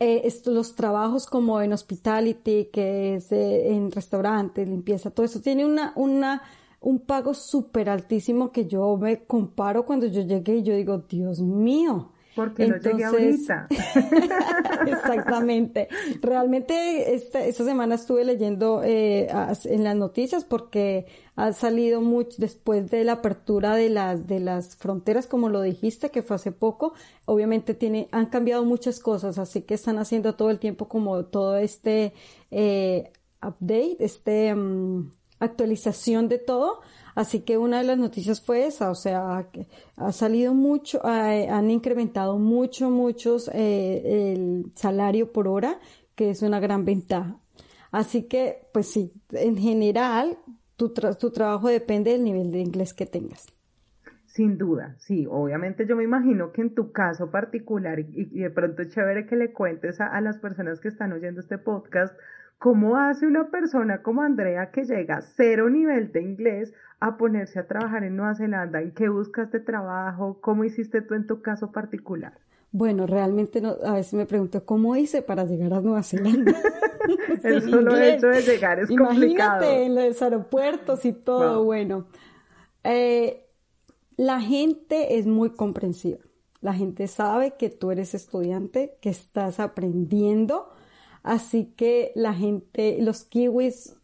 eh, 0.00 0.32
los 0.46 0.74
trabajos 0.74 1.26
como 1.26 1.60
en 1.60 1.72
hospitality, 1.72 2.70
que 2.72 3.14
es 3.14 3.30
en 3.30 3.92
restaurantes, 3.92 4.68
limpieza, 4.68 5.10
todo 5.10 5.26
eso 5.26 5.40
tiene 5.40 5.64
una, 5.64 6.42
un 6.80 6.98
pago 7.00 7.34
súper 7.34 7.90
altísimo 7.90 8.50
que 8.50 8.66
yo 8.66 8.96
me 8.96 9.24
comparo 9.24 9.84
cuando 9.84 10.06
yo 10.06 10.22
llegué 10.22 10.56
y 10.56 10.62
yo 10.62 10.74
digo, 10.74 10.98
Dios 10.98 11.40
mío, 11.40 12.12
porque 12.34 12.66
no 12.66 12.76
llegué 12.76 13.04
ahorita. 13.04 13.68
Exactamente. 14.86 15.88
Realmente 16.20 17.14
esta, 17.14 17.44
esta 17.44 17.64
semana 17.64 17.96
estuve 17.96 18.24
leyendo 18.24 18.82
eh, 18.84 19.28
en 19.64 19.84
las 19.84 19.96
noticias 19.96 20.44
porque 20.44 21.06
ha 21.36 21.52
salido 21.52 22.00
mucho 22.00 22.36
después 22.38 22.90
de 22.90 23.04
la 23.04 23.12
apertura 23.12 23.74
de 23.74 23.88
las 23.88 24.26
de 24.26 24.40
las 24.40 24.76
fronteras, 24.76 25.26
como 25.26 25.48
lo 25.48 25.62
dijiste, 25.62 26.10
que 26.10 26.22
fue 26.22 26.36
hace 26.36 26.52
poco. 26.52 26.94
Obviamente 27.26 27.74
tiene 27.74 28.08
han 28.12 28.26
cambiado 28.26 28.64
muchas 28.64 29.00
cosas, 29.00 29.38
así 29.38 29.62
que 29.62 29.74
están 29.74 29.98
haciendo 29.98 30.34
todo 30.34 30.50
el 30.50 30.58
tiempo 30.58 30.88
como 30.88 31.24
todo 31.24 31.56
este 31.56 32.12
eh, 32.50 33.12
update, 33.42 33.96
este 34.00 34.54
mm, 34.54 35.10
actualización 35.40 36.28
de 36.28 36.38
todo 36.38 36.80
Así 37.14 37.40
que 37.40 37.58
una 37.58 37.78
de 37.78 37.84
las 37.84 37.98
noticias 37.98 38.40
fue 38.40 38.66
esa, 38.66 38.90
o 38.90 38.94
sea, 38.94 39.46
ha 39.96 40.12
salido 40.12 40.54
mucho, 40.54 41.04
han 41.04 41.70
incrementado 41.70 42.38
mucho, 42.38 42.90
muchos 42.90 43.50
eh, 43.52 44.32
el 44.32 44.72
salario 44.74 45.32
por 45.32 45.48
hora, 45.48 45.78
que 46.14 46.30
es 46.30 46.42
una 46.42 46.60
gran 46.60 46.84
ventaja. 46.84 47.36
Así 47.90 48.24
que, 48.24 48.68
pues 48.72 48.90
sí, 48.90 49.12
en 49.32 49.56
general, 49.56 50.38
tu, 50.76 50.90
tu 50.90 51.30
trabajo 51.30 51.68
depende 51.68 52.12
del 52.12 52.24
nivel 52.24 52.52
de 52.52 52.60
inglés 52.60 52.94
que 52.94 53.06
tengas. 53.06 53.46
Sin 54.26 54.58
duda, 54.58 54.94
sí, 54.98 55.26
obviamente 55.28 55.86
yo 55.88 55.96
me 55.96 56.04
imagino 56.04 56.52
que 56.52 56.60
en 56.62 56.72
tu 56.72 56.92
caso 56.92 57.32
particular, 57.32 57.98
y, 57.98 58.26
de 58.26 58.50
pronto 58.50 58.82
es 58.82 58.94
chévere 58.94 59.26
que 59.26 59.34
le 59.34 59.52
cuentes 59.52 60.00
a, 60.00 60.20
las 60.20 60.38
personas 60.38 60.78
que 60.78 60.86
están 60.86 61.12
oyendo 61.12 61.40
este 61.40 61.58
podcast, 61.58 62.16
¿cómo 62.60 62.96
hace 62.96 63.26
una 63.26 63.48
persona 63.48 64.02
como 64.02 64.22
Andrea 64.22 64.70
que 64.70 64.84
llega 64.84 65.16
a 65.16 65.22
cero 65.22 65.68
nivel 65.70 66.12
de 66.12 66.22
inglés 66.22 66.72
a 67.00 67.16
ponerse 67.16 67.58
a 67.58 67.66
trabajar 67.66 68.04
en 68.04 68.14
Nueva 68.14 68.36
Zelanda? 68.36 68.82
¿En 68.82 68.92
qué 68.92 69.08
buscas 69.08 69.50
de 69.50 69.60
trabajo? 69.60 70.38
¿Cómo 70.40 70.62
hiciste 70.64 71.00
tú 71.00 71.14
en 71.14 71.26
tu 71.26 71.40
caso 71.40 71.72
particular? 71.72 72.34
Bueno, 72.70 73.06
realmente 73.06 73.60
no, 73.60 73.74
a 73.84 73.94
veces 73.94 74.14
me 74.14 74.26
pregunto, 74.26 74.64
¿cómo 74.64 74.94
hice 74.94 75.22
para 75.22 75.44
llegar 75.44 75.72
a 75.72 75.80
Nueva 75.80 76.02
Zelanda? 76.02 76.52
El 77.42 77.62
solo 77.62 77.96
hecho 77.96 78.28
de 78.28 78.42
llegar 78.42 78.78
es 78.78 78.88
complicado. 78.88 79.64
Imagínate 79.64 79.84
en 79.86 79.94
los 79.94 80.22
aeropuertos 80.22 81.04
y 81.06 81.12
todo, 81.14 81.64
bueno. 81.64 82.06
Eh, 82.84 83.46
la 84.16 84.40
gente 84.40 85.18
es 85.18 85.26
muy 85.26 85.50
comprensiva. 85.50 86.18
La 86.60 86.74
gente 86.74 87.08
sabe 87.08 87.54
que 87.58 87.70
tú 87.70 87.90
eres 87.90 88.14
estudiante, 88.14 88.98
que 89.00 89.08
estás 89.08 89.60
aprendiendo, 89.60 90.68
así 91.22 91.72
que 91.76 92.12
la 92.14 92.34
gente, 92.34 92.98
los 93.00 93.24
kiwis 93.24 93.96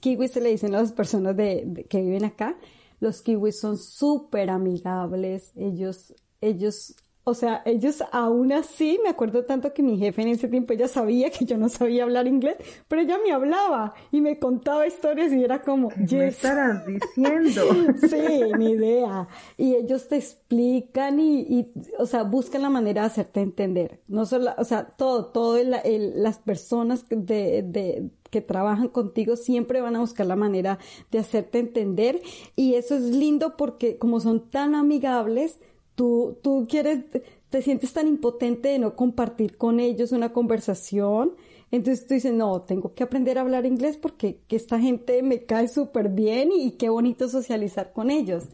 kiwis 0.00 0.32
se 0.32 0.40
le 0.40 0.50
dicen 0.50 0.74
a 0.74 0.80
las 0.80 0.92
personas 0.92 1.36
de, 1.36 1.86
que 1.88 2.02
viven 2.02 2.24
acá, 2.24 2.56
los 3.00 3.22
kiwis 3.22 3.58
son 3.58 3.78
súper 3.78 4.50
amigables, 4.50 5.52
ellos, 5.56 6.14
ellos 6.40 6.94
o 7.24 7.34
sea, 7.34 7.62
ellos 7.64 8.02
aún 8.10 8.52
así, 8.52 8.98
me 9.02 9.10
acuerdo 9.10 9.44
tanto 9.44 9.72
que 9.72 9.82
mi 9.82 9.96
jefe 9.96 10.22
en 10.22 10.28
ese 10.28 10.48
tiempo, 10.48 10.72
ella 10.72 10.88
sabía 10.88 11.30
que 11.30 11.44
yo 11.44 11.56
no 11.56 11.68
sabía 11.68 12.02
hablar 12.02 12.26
inglés, 12.26 12.56
pero 12.88 13.02
ella 13.02 13.18
me 13.24 13.32
hablaba 13.32 13.94
y 14.10 14.20
me 14.20 14.38
contaba 14.40 14.86
historias 14.86 15.32
y 15.32 15.44
era 15.44 15.62
como, 15.62 15.88
¿qué 15.88 16.16
me 16.16 16.26
estarás 16.28 16.84
diciendo? 16.84 17.62
sí, 18.08 18.52
ni 18.58 18.72
idea. 18.72 19.28
Y 19.56 19.76
ellos 19.76 20.08
te 20.08 20.16
explican 20.16 21.20
y, 21.20 21.40
y, 21.42 21.72
o 21.98 22.06
sea, 22.06 22.24
buscan 22.24 22.62
la 22.62 22.70
manera 22.70 23.02
de 23.02 23.06
hacerte 23.06 23.40
entender. 23.40 24.00
No 24.08 24.26
solo, 24.26 24.52
o 24.58 24.64
sea, 24.64 24.84
todo, 24.84 25.26
todo 25.26 25.58
las 25.62 26.38
personas 26.38 27.04
de, 27.08 27.62
de 27.62 28.10
que 28.30 28.40
trabajan 28.40 28.88
contigo 28.88 29.36
siempre 29.36 29.80
van 29.80 29.94
a 29.94 30.00
buscar 30.00 30.26
la 30.26 30.36
manera 30.36 30.78
de 31.10 31.18
hacerte 31.18 31.58
entender 31.58 32.20
y 32.56 32.74
eso 32.74 32.96
es 32.96 33.02
lindo 33.02 33.58
porque 33.58 33.98
como 33.98 34.20
son 34.20 34.48
tan 34.48 34.74
amigables, 34.74 35.60
Tú, 35.94 36.38
tú 36.42 36.66
quieres, 36.68 37.04
te 37.48 37.62
sientes 37.62 37.92
tan 37.92 38.08
impotente 38.08 38.70
de 38.70 38.78
no 38.78 38.96
compartir 38.96 39.56
con 39.56 39.80
ellos 39.80 40.12
una 40.12 40.32
conversación. 40.32 41.32
Entonces 41.70 42.06
tú 42.06 42.14
dices, 42.14 42.32
no, 42.32 42.62
tengo 42.62 42.94
que 42.94 43.02
aprender 43.02 43.38
a 43.38 43.42
hablar 43.42 43.66
inglés 43.66 43.96
porque 43.96 44.40
que 44.46 44.56
esta 44.56 44.78
gente 44.78 45.22
me 45.22 45.44
cae 45.44 45.68
súper 45.68 46.08
bien 46.08 46.50
y, 46.52 46.72
qué 46.72 46.88
bonito 46.88 47.28
socializar 47.28 47.92
con 47.92 48.10
ellos. 48.10 48.44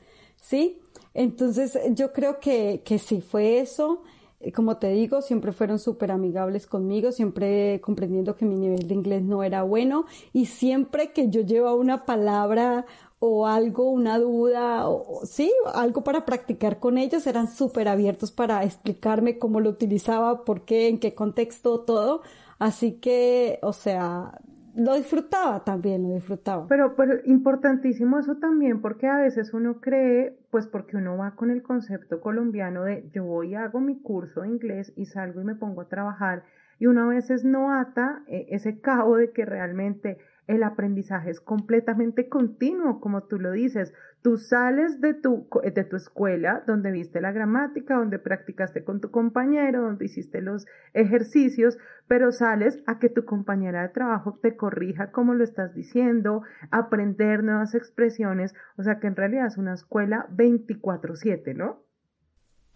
¿Sí? 0.40 0.80
Entonces 1.14 1.78
yo 1.94 2.12
creo 2.12 2.38
que, 2.38 2.82
que 2.84 2.98
sí 2.98 3.20
fue 3.20 3.58
eso. 3.58 4.02
Eh, 4.40 4.52
como 4.52 4.76
te 4.76 4.90
digo, 4.90 5.20
siempre 5.20 5.52
fueron 5.52 5.80
súper 5.80 6.12
amigables 6.12 6.66
conmigo, 6.66 7.10
siempre 7.10 7.80
comprendiendo 7.80 8.36
que 8.36 8.44
mi 8.44 8.54
nivel 8.56 8.86
de 8.86 8.94
inglés 8.94 9.22
no 9.22 9.42
era 9.42 9.64
bueno 9.64 10.06
y 10.32 10.46
siempre 10.46 11.12
que 11.12 11.28
yo 11.28 11.40
llevaba 11.40 11.74
una 11.74 12.04
palabra 12.06 12.86
o 13.20 13.46
algo, 13.46 13.90
una 13.90 14.18
duda, 14.18 14.88
o 14.88 15.24
sí, 15.24 15.52
algo 15.74 16.04
para 16.04 16.24
practicar 16.24 16.78
con 16.78 16.98
ellos, 16.98 17.26
eran 17.26 17.48
súper 17.48 17.88
abiertos 17.88 18.30
para 18.30 18.62
explicarme 18.62 19.38
cómo 19.38 19.60
lo 19.60 19.70
utilizaba, 19.70 20.44
por 20.44 20.64
qué, 20.64 20.88
en 20.88 21.00
qué 21.00 21.14
contexto, 21.14 21.80
todo. 21.80 22.22
Así 22.58 22.92
que, 23.00 23.58
o 23.62 23.72
sea, 23.72 24.38
lo 24.78 24.94
disfrutaba 24.94 25.64
también, 25.64 26.04
lo 26.04 26.14
disfrutaba. 26.14 26.66
Pero, 26.68 26.94
pero 26.94 27.14
importantísimo 27.24 28.20
eso 28.20 28.36
también, 28.36 28.80
porque 28.80 29.08
a 29.08 29.18
veces 29.18 29.52
uno 29.52 29.80
cree, 29.80 30.38
pues 30.50 30.68
porque 30.68 30.96
uno 30.96 31.16
va 31.16 31.32
con 31.34 31.50
el 31.50 31.62
concepto 31.62 32.20
colombiano 32.20 32.84
de 32.84 33.08
yo 33.12 33.24
voy 33.24 33.56
hago 33.56 33.80
mi 33.80 33.98
curso 33.98 34.42
de 34.42 34.48
inglés 34.48 34.92
y 34.94 35.06
salgo 35.06 35.40
y 35.40 35.44
me 35.44 35.56
pongo 35.56 35.80
a 35.80 35.88
trabajar, 35.88 36.44
y 36.78 36.86
uno 36.86 37.02
a 37.04 37.14
veces 37.14 37.44
no 37.44 37.74
ata 37.74 38.22
eh, 38.26 38.46
ese 38.50 38.80
cabo 38.80 39.16
de 39.16 39.32
que 39.32 39.44
realmente 39.44 40.18
el 40.48 40.62
aprendizaje 40.62 41.30
es 41.30 41.40
completamente 41.40 42.28
continuo, 42.28 43.00
como 43.00 43.24
tú 43.24 43.38
lo 43.38 43.52
dices. 43.52 43.92
Tú 44.22 44.38
sales 44.38 45.00
de 45.00 45.12
tu, 45.14 45.46
de 45.62 45.84
tu 45.84 45.96
escuela, 45.96 46.64
donde 46.66 46.90
viste 46.90 47.20
la 47.20 47.32
gramática, 47.32 47.96
donde 47.96 48.18
practicaste 48.18 48.82
con 48.82 49.00
tu 49.00 49.10
compañero, 49.10 49.82
donde 49.82 50.06
hiciste 50.06 50.40
los 50.40 50.66
ejercicios, 50.94 51.78
pero 52.08 52.32
sales 52.32 52.82
a 52.86 52.98
que 52.98 53.10
tu 53.10 53.26
compañera 53.26 53.82
de 53.82 53.90
trabajo 53.90 54.38
te 54.42 54.56
corrija 54.56 55.12
como 55.12 55.34
lo 55.34 55.44
estás 55.44 55.74
diciendo, 55.74 56.42
aprender 56.70 57.44
nuevas 57.44 57.74
expresiones, 57.74 58.54
o 58.78 58.82
sea 58.82 58.98
que 58.98 59.06
en 59.06 59.16
realidad 59.16 59.46
es 59.46 59.58
una 59.58 59.74
escuela 59.74 60.26
24/7, 60.30 61.54
¿no? 61.54 61.87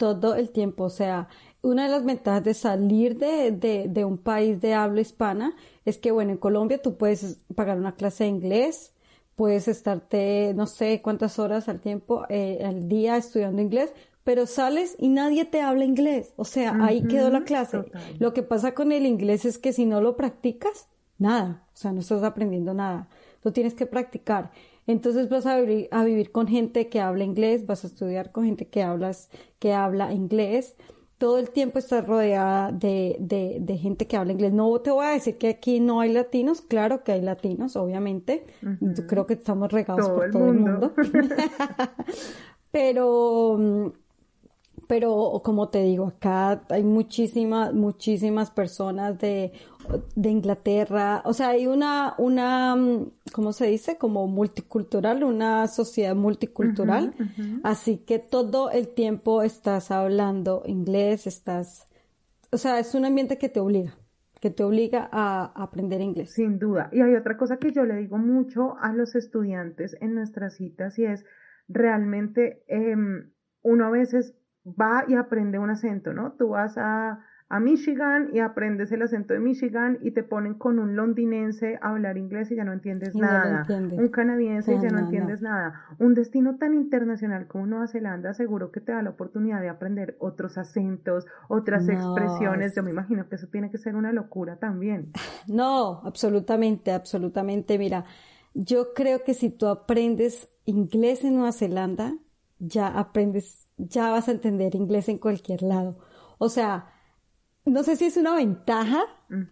Todo 0.02 0.34
el 0.34 0.50
tiempo. 0.50 0.84
O 0.84 0.90
sea, 0.90 1.28
una 1.62 1.84
de 1.84 1.90
las 1.90 2.04
ventajas 2.04 2.44
de 2.44 2.54
salir 2.54 3.16
de, 3.18 3.52
de, 3.52 3.86
de, 3.88 4.04
un 4.04 4.18
país 4.18 4.60
de 4.60 4.74
habla 4.74 5.00
hispana 5.00 5.54
es 5.84 5.98
que, 5.98 6.10
bueno, 6.10 6.32
en 6.32 6.38
Colombia 6.38 6.82
tú 6.82 6.96
puedes 6.96 7.38
pagar 7.54 7.78
una 7.78 7.94
clase 7.94 8.24
de 8.24 8.30
inglés, 8.30 8.92
puedes 9.36 9.68
estarte, 9.68 10.52
no 10.54 10.66
sé 10.66 11.00
cuántas 11.02 11.38
horas 11.38 11.68
al 11.68 11.80
tiempo, 11.80 12.24
eh, 12.28 12.62
al 12.64 12.88
día 12.88 13.16
estudiando 13.16 13.62
inglés, 13.62 13.92
pero 14.24 14.46
sales 14.46 14.96
y 14.98 15.08
nadie 15.08 15.44
te 15.44 15.60
habla 15.60 15.84
inglés. 15.84 16.32
O 16.36 16.44
sea, 16.44 16.76
ahí 16.84 17.02
quedó 17.02 17.30
la 17.30 17.42
clase. 17.42 17.84
Lo 18.18 18.32
que 18.32 18.42
pasa 18.42 18.72
con 18.74 18.92
el 18.92 19.06
inglés 19.06 19.44
es 19.44 19.58
que 19.58 19.72
si 19.72 19.84
no 19.84 20.00
lo 20.00 20.16
practicas, 20.16 20.88
nada. 21.18 21.64
O 21.74 21.76
sea, 21.76 21.92
no 21.92 22.00
estás 22.00 22.22
aprendiendo 22.22 22.74
nada. 22.74 23.08
Tú 23.42 23.50
tienes 23.50 23.74
que 23.74 23.86
practicar. 23.86 24.52
Entonces 24.86 25.28
vas 25.28 25.46
a 25.46 25.58
vivir, 25.60 25.88
a 25.90 26.04
vivir 26.04 26.32
con 26.32 26.48
gente 26.48 26.88
que 26.88 27.00
habla 27.00 27.24
inglés, 27.24 27.66
vas 27.66 27.84
a 27.84 27.86
estudiar 27.86 28.32
con 28.32 28.44
gente 28.44 28.68
que 28.68 28.82
hablas, 28.82 29.30
que 29.58 29.72
habla 29.72 30.12
inglés. 30.12 30.76
Todo 31.18 31.38
el 31.38 31.50
tiempo 31.50 31.78
estás 31.78 32.04
rodeada 32.06 32.72
de, 32.72 33.16
de, 33.20 33.58
de 33.60 33.78
gente 33.78 34.08
que 34.08 34.16
habla 34.16 34.32
inglés. 34.32 34.52
No 34.52 34.80
te 34.80 34.90
voy 34.90 35.06
a 35.06 35.10
decir 35.10 35.38
que 35.38 35.48
aquí 35.48 35.78
no 35.78 36.00
hay 36.00 36.12
latinos, 36.12 36.60
claro 36.62 37.04
que 37.04 37.12
hay 37.12 37.20
latinos, 37.20 37.76
obviamente. 37.76 38.44
Yo 38.80 39.06
creo 39.06 39.26
que 39.26 39.34
estamos 39.34 39.70
regados 39.70 40.08
por 40.08 40.30
todo 40.30 40.48
el 40.48 40.58
mundo. 40.58 40.92
Pero 42.72 43.92
pero 44.92 45.40
como 45.42 45.70
te 45.70 45.82
digo, 45.84 46.06
acá 46.06 46.64
hay 46.68 46.84
muchísimas, 46.84 47.72
muchísimas 47.72 48.50
personas 48.50 49.18
de, 49.18 49.52
de 50.14 50.30
Inglaterra, 50.30 51.22
o 51.24 51.32
sea, 51.32 51.50
hay 51.50 51.66
una, 51.66 52.14
una, 52.18 52.76
¿cómo 53.32 53.52
se 53.52 53.66
dice? 53.66 53.98
Como 53.98 54.26
multicultural, 54.26 55.24
una 55.24 55.66
sociedad 55.68 56.14
multicultural, 56.14 57.14
así 57.62 57.98
que 57.98 58.18
todo 58.18 58.70
el 58.70 58.88
tiempo 58.88 59.42
estás 59.42 59.90
hablando 59.90 60.62
inglés, 60.66 61.26
estás, 61.26 61.88
o 62.50 62.58
sea, 62.58 62.78
es 62.78 62.94
un 62.94 63.04
ambiente 63.04 63.38
que 63.38 63.48
te 63.48 63.60
obliga 63.60 63.94
que 64.42 64.50
te 64.50 64.64
obliga 64.64 65.08
a 65.12 65.52
aprender 65.54 66.00
inglés. 66.00 66.32
Sin 66.32 66.58
duda. 66.58 66.88
Y 66.90 67.00
hay 67.00 67.14
otra 67.14 67.36
cosa 67.36 67.58
que 67.58 67.70
yo 67.70 67.84
le 67.84 67.94
digo 67.94 68.18
mucho 68.18 68.76
a 68.80 68.92
los 68.92 69.14
estudiantes 69.14 69.96
en 70.00 70.16
nuestras 70.16 70.56
citas 70.56 70.98
y 70.98 71.04
es 71.04 71.24
realmente 71.68 72.64
em, 72.66 73.30
uno 73.62 73.86
a 73.86 73.90
veces 73.90 74.34
va 74.66 75.04
y 75.06 75.14
aprende 75.14 75.60
un 75.60 75.70
acento, 75.70 76.12
¿no? 76.12 76.32
Tú 76.32 76.48
vas 76.48 76.76
a, 76.76 77.24
a 77.52 77.60
Michigan 77.60 78.30
y 78.32 78.38
aprendes 78.38 78.90
el 78.92 79.02
acento 79.02 79.34
de 79.34 79.40
Michigan 79.40 79.98
y 80.00 80.12
te 80.12 80.22
ponen 80.22 80.54
con 80.54 80.78
un 80.78 80.96
londinense 80.96 81.78
a 81.82 81.90
hablar 81.90 82.16
inglés 82.16 82.50
y 82.50 82.56
ya 82.56 82.64
no 82.64 82.72
entiendes 82.72 83.14
nada. 83.14 83.66
un 83.68 84.08
canadiense 84.08 84.74
y 84.74 84.80
ya 84.80 84.88
no, 84.88 85.00
entiendes 85.00 85.42
nada. 85.42 85.84
Un 85.98 86.14
destino 86.14 86.56
tan 86.56 86.72
internacional 86.72 87.46
como 87.48 87.66
Nueva 87.66 87.88
Zelanda 87.88 88.32
seguro 88.32 88.72
que 88.72 88.80
te 88.80 88.92
da 88.92 89.02
la 89.02 89.10
oportunidad 89.10 89.60
de 89.60 89.68
aprender 89.68 90.16
otros 90.18 90.56
acentos, 90.56 91.26
otras 91.50 91.90
expresiones. 91.90 92.74
Yo 92.74 92.82
me 92.82 92.90
imagino 92.90 93.28
que 93.28 93.34
eso 93.34 93.48
tiene 93.48 93.70
que 93.70 93.76
ser 93.76 93.96
una 93.96 94.12
locura 94.12 94.56
también. 94.56 95.12
No, 95.46 96.00
absolutamente, 96.04 96.92
absolutamente. 96.92 97.76
Mira, 97.76 98.04
yo 98.54 98.94
creo 98.94 99.24
que 99.24 99.34
si 99.34 99.50
tú 99.50 99.66
aprendes 99.66 100.48
inglés 100.64 101.24
en 101.24 101.34
Nueva 101.34 101.52
Zelanda, 101.52 102.14
ya 102.60 102.86
aprendes, 102.86 103.68
ya 103.76 104.10
vas 104.10 104.28
a 104.28 104.32
entender 104.32 104.74
inglés 104.74 105.08
en 105.08 105.18
cualquier 105.18 105.62
lado. 105.62 105.98
O 106.38 106.48
sea, 106.48 106.91
no 107.64 107.82
sé 107.82 107.96
si 107.96 108.06
es 108.06 108.16
una 108.16 108.34
ventaja, 108.34 109.04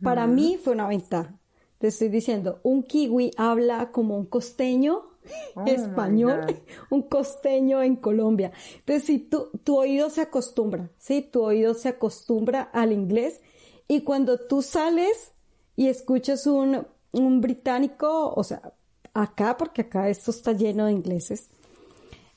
para 0.02 0.26
mí 0.26 0.58
fue 0.62 0.72
una 0.72 0.88
ventaja. 0.88 1.34
Te 1.78 1.88
estoy 1.88 2.08
diciendo, 2.08 2.60
un 2.62 2.82
kiwi 2.82 3.30
habla 3.36 3.90
como 3.90 4.16
un 4.16 4.26
costeño 4.26 5.02
oh 5.54 5.64
español, 5.66 6.44
un 6.90 7.02
costeño 7.02 7.82
en 7.82 7.96
Colombia. 7.96 8.52
Entonces, 8.80 9.04
si 9.04 9.18
tu, 9.18 9.50
tu 9.64 9.78
oído 9.78 10.10
se 10.10 10.20
acostumbra, 10.20 10.90
¿sí? 10.98 11.22
Tu 11.22 11.42
oído 11.42 11.74
se 11.74 11.88
acostumbra 11.88 12.62
al 12.62 12.92
inglés 12.92 13.40
y 13.88 14.02
cuando 14.02 14.38
tú 14.38 14.60
sales 14.62 15.32
y 15.76 15.88
escuchas 15.88 16.46
un, 16.46 16.86
un 17.12 17.40
británico, 17.40 18.32
o 18.34 18.44
sea, 18.44 18.74
acá, 19.14 19.56
porque 19.56 19.82
acá 19.82 20.08
esto 20.08 20.30
está 20.30 20.52
lleno 20.52 20.86
de 20.86 20.92
ingleses, 20.92 21.50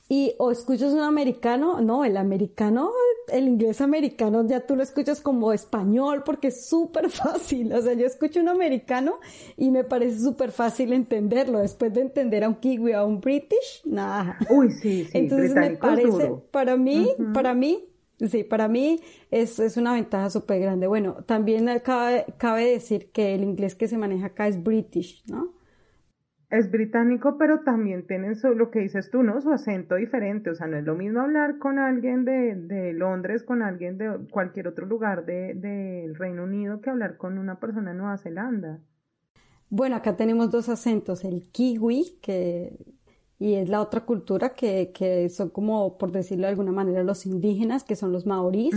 y 0.08 0.34
o 0.38 0.50
escuchas 0.50 0.92
un 0.92 1.00
americano, 1.00 1.80
no, 1.80 2.04
el 2.04 2.16
americano, 2.16 2.90
el 3.28 3.48
inglés 3.48 3.80
americano 3.80 4.46
ya 4.46 4.60
tú 4.60 4.76
lo 4.76 4.82
escuchas 4.82 5.20
como 5.20 5.52
español 5.52 6.22
porque 6.24 6.48
es 6.48 6.66
súper 6.66 7.10
fácil. 7.10 7.72
O 7.72 7.80
sea, 7.80 7.94
yo 7.94 8.06
escucho 8.06 8.40
un 8.40 8.48
americano 8.48 9.18
y 9.56 9.70
me 9.70 9.84
parece 9.84 10.20
súper 10.20 10.52
fácil 10.52 10.92
entenderlo. 10.92 11.58
Después 11.58 11.92
de 11.92 12.02
entender 12.02 12.44
a 12.44 12.48
un 12.48 12.56
kiwi 12.56 12.92
o 12.92 12.98
a 12.98 13.04
un 13.04 13.20
british, 13.20 13.82
nada. 13.84 14.38
Uy, 14.50 14.72
sí, 14.72 15.04
sí. 15.04 15.18
Entonces 15.18 15.54
me 15.54 15.70
parece, 15.70 16.34
para 16.50 16.76
mí, 16.76 17.10
para 17.32 17.54
mí, 17.54 17.84
sí, 18.18 18.44
para 18.44 18.68
mí 18.68 19.00
es, 19.30 19.58
es 19.58 19.76
una 19.76 19.94
ventaja 19.94 20.30
súper 20.30 20.60
grande. 20.60 20.86
Bueno, 20.86 21.16
también 21.26 21.68
cabe, 21.82 22.26
cabe 22.38 22.70
decir 22.70 23.10
que 23.10 23.34
el 23.34 23.42
inglés 23.42 23.74
que 23.74 23.88
se 23.88 23.98
maneja 23.98 24.26
acá 24.26 24.48
es 24.48 24.62
british, 24.62 25.22
¿no? 25.26 25.52
Es 26.54 26.70
británico, 26.70 27.36
pero 27.38 27.60
también 27.60 28.06
tienen 28.06 28.36
lo 28.56 28.70
que 28.70 28.80
dices 28.80 29.10
tú, 29.10 29.22
¿no? 29.22 29.40
Su 29.40 29.50
acento 29.50 29.96
diferente. 29.96 30.50
O 30.50 30.54
sea, 30.54 30.66
no 30.66 30.76
es 30.76 30.84
lo 30.84 30.94
mismo 30.94 31.20
hablar 31.20 31.58
con 31.58 31.78
alguien 31.78 32.24
de, 32.24 32.54
de 32.54 32.92
Londres, 32.92 33.42
con 33.42 33.62
alguien 33.62 33.98
de 33.98 34.18
cualquier 34.30 34.68
otro 34.68 34.86
lugar 34.86 35.26
del 35.26 35.60
de, 35.60 36.12
Reino 36.14 36.44
Unido, 36.44 36.80
que 36.80 36.90
hablar 36.90 37.16
con 37.16 37.38
una 37.38 37.58
persona 37.58 37.90
de 37.90 37.98
Nueva 37.98 38.18
Zelanda. 38.18 38.78
Bueno, 39.68 39.96
acá 39.96 40.16
tenemos 40.16 40.50
dos 40.50 40.68
acentos, 40.68 41.24
el 41.24 41.50
kiwi, 41.50 42.18
que, 42.22 42.78
y 43.38 43.54
es 43.54 43.68
la 43.68 43.80
otra 43.80 44.02
cultura 44.02 44.50
que, 44.50 44.92
que 44.94 45.28
son 45.30 45.50
como, 45.50 45.98
por 45.98 46.12
decirlo 46.12 46.44
de 46.44 46.50
alguna 46.50 46.72
manera, 46.72 47.02
los 47.02 47.26
indígenas, 47.26 47.82
que 47.82 47.96
son 47.96 48.12
los 48.12 48.26
maorís. 48.26 48.74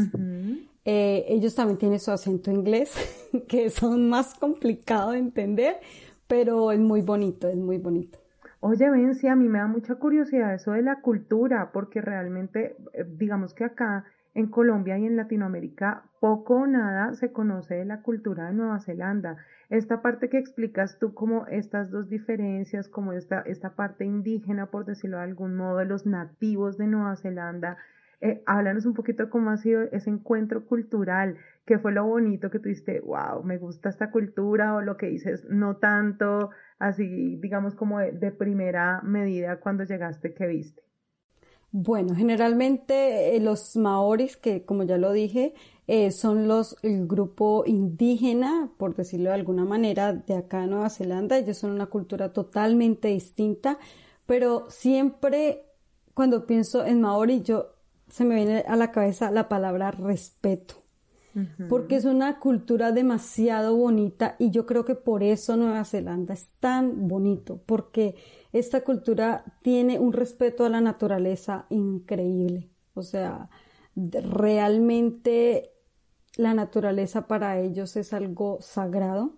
Eh, 0.89 1.25
ellos 1.27 1.53
también 1.53 1.77
tienen 1.77 1.99
su 1.99 2.11
acento 2.11 2.49
inglés, 2.49 2.93
que 3.49 3.69
son 3.69 4.07
más 4.07 4.33
complicados 4.35 5.11
de 5.11 5.19
entender, 5.19 5.81
pero 6.27 6.71
es 6.71 6.79
muy 6.79 7.01
bonito, 7.01 7.47
es 7.47 7.57
muy 7.57 7.77
bonito. 7.77 8.19
Oye, 8.59 9.13
sí, 9.13 9.27
a 9.27 9.35
mí 9.35 9.47
me 9.49 9.59
da 9.59 9.67
mucha 9.67 9.95
curiosidad 9.95 10.53
eso 10.53 10.71
de 10.71 10.81
la 10.81 11.01
cultura, 11.01 11.71
porque 11.71 12.01
realmente, 12.01 12.75
eh, 12.93 13.05
digamos 13.07 13.53
que 13.53 13.63
acá 13.63 14.05
en 14.33 14.47
Colombia 14.47 14.97
y 14.97 15.05
en 15.05 15.15
Latinoamérica 15.15 16.03
poco 16.19 16.55
o 16.57 16.67
nada 16.67 17.13
se 17.13 17.31
conoce 17.31 17.75
de 17.75 17.85
la 17.85 18.01
cultura 18.01 18.47
de 18.47 18.53
Nueva 18.53 18.79
Zelanda. 18.79 19.37
Esta 19.69 20.01
parte 20.01 20.29
que 20.29 20.37
explicas 20.37 20.99
tú 20.99 21.13
como 21.13 21.47
estas 21.47 21.91
dos 21.91 22.07
diferencias, 22.09 22.87
como 22.87 23.13
esta, 23.13 23.41
esta 23.41 23.71
parte 23.71 24.05
indígena, 24.05 24.67
por 24.67 24.85
decirlo 24.85 25.17
de 25.17 25.23
algún 25.23 25.55
modo, 25.55 25.77
de 25.77 25.85
los 25.85 26.05
nativos 26.05 26.77
de 26.77 26.87
Nueva 26.87 27.15
Zelanda, 27.15 27.77
eh, 28.21 28.41
háblanos 28.45 28.85
un 28.85 28.93
poquito 28.93 29.23
de 29.23 29.29
cómo 29.29 29.49
ha 29.49 29.57
sido 29.57 29.83
ese 29.91 30.09
encuentro 30.09 30.65
cultural, 30.65 31.37
qué 31.67 31.77
fue 31.77 31.91
lo 31.91 32.05
bonito 32.05 32.49
que 32.49 32.59
tuviste, 32.59 33.01
wow, 33.01 33.43
me 33.43 33.57
gusta 33.57 33.89
esta 33.89 34.09
cultura, 34.09 34.73
o 34.75 34.81
lo 34.81 34.97
que 34.97 35.07
dices, 35.07 35.45
no 35.49 35.75
tanto, 35.75 36.49
así 36.79 37.35
digamos 37.35 37.75
como 37.75 37.99
de, 37.99 38.31
primera 38.31 39.01
medida 39.03 39.59
cuando 39.59 39.83
llegaste, 39.83 40.33
¿qué 40.33 40.47
viste? 40.47 40.81
Bueno, 41.71 42.15
generalmente 42.15 43.35
eh, 43.35 43.41
los 43.41 43.75
maoris, 43.75 44.37
que 44.37 44.63
como 44.63 44.83
ya 44.83 44.97
lo 44.97 45.11
dije, 45.11 45.53
eh, 45.85 46.11
son 46.11 46.47
los, 46.47 46.77
el 46.81 47.05
grupo 47.05 47.63
indígena, 47.65 48.71
por 48.77 48.95
decirlo 48.95 49.29
de 49.29 49.35
alguna 49.35 49.65
manera, 49.65 50.13
de 50.13 50.35
acá 50.35 50.63
en 50.63 50.69
Nueva 50.69 50.89
Zelanda. 50.89 51.37
Ellos 51.37 51.57
son 51.57 51.71
una 51.71 51.87
cultura 51.87 52.31
totalmente 52.31 53.09
distinta, 53.09 53.77
pero 54.25 54.69
siempre 54.69 55.65
cuando 56.13 56.47
pienso 56.47 56.85
en 56.85 57.01
maori, 57.01 57.41
yo 57.41 57.75
se 58.07 58.23
me 58.23 58.35
viene 58.35 58.63
a 58.67 58.75
la 58.77 58.91
cabeza 58.91 59.29
la 59.29 59.49
palabra 59.49 59.91
respeto, 59.91 60.86
porque 61.69 61.95
es 61.95 62.05
una 62.05 62.39
cultura 62.39 62.91
demasiado 62.91 63.75
bonita 63.75 64.35
y 64.39 64.51
yo 64.51 64.65
creo 64.65 64.85
que 64.85 64.95
por 64.95 65.23
eso 65.23 65.55
Nueva 65.55 65.83
Zelanda 65.85 66.33
es 66.33 66.49
tan 66.59 67.07
bonito, 67.07 67.61
porque 67.65 68.15
esta 68.53 68.81
cultura 68.81 69.43
tiene 69.61 69.99
un 69.99 70.13
respeto 70.13 70.65
a 70.65 70.69
la 70.69 70.81
naturaleza 70.81 71.65
increíble, 71.69 72.69
o 72.93 73.03
sea, 73.03 73.49
realmente 73.95 75.73
la 76.37 76.53
naturaleza 76.53 77.27
para 77.27 77.59
ellos 77.59 77.95
es 77.95 78.13
algo 78.13 78.59
sagrado. 78.61 79.33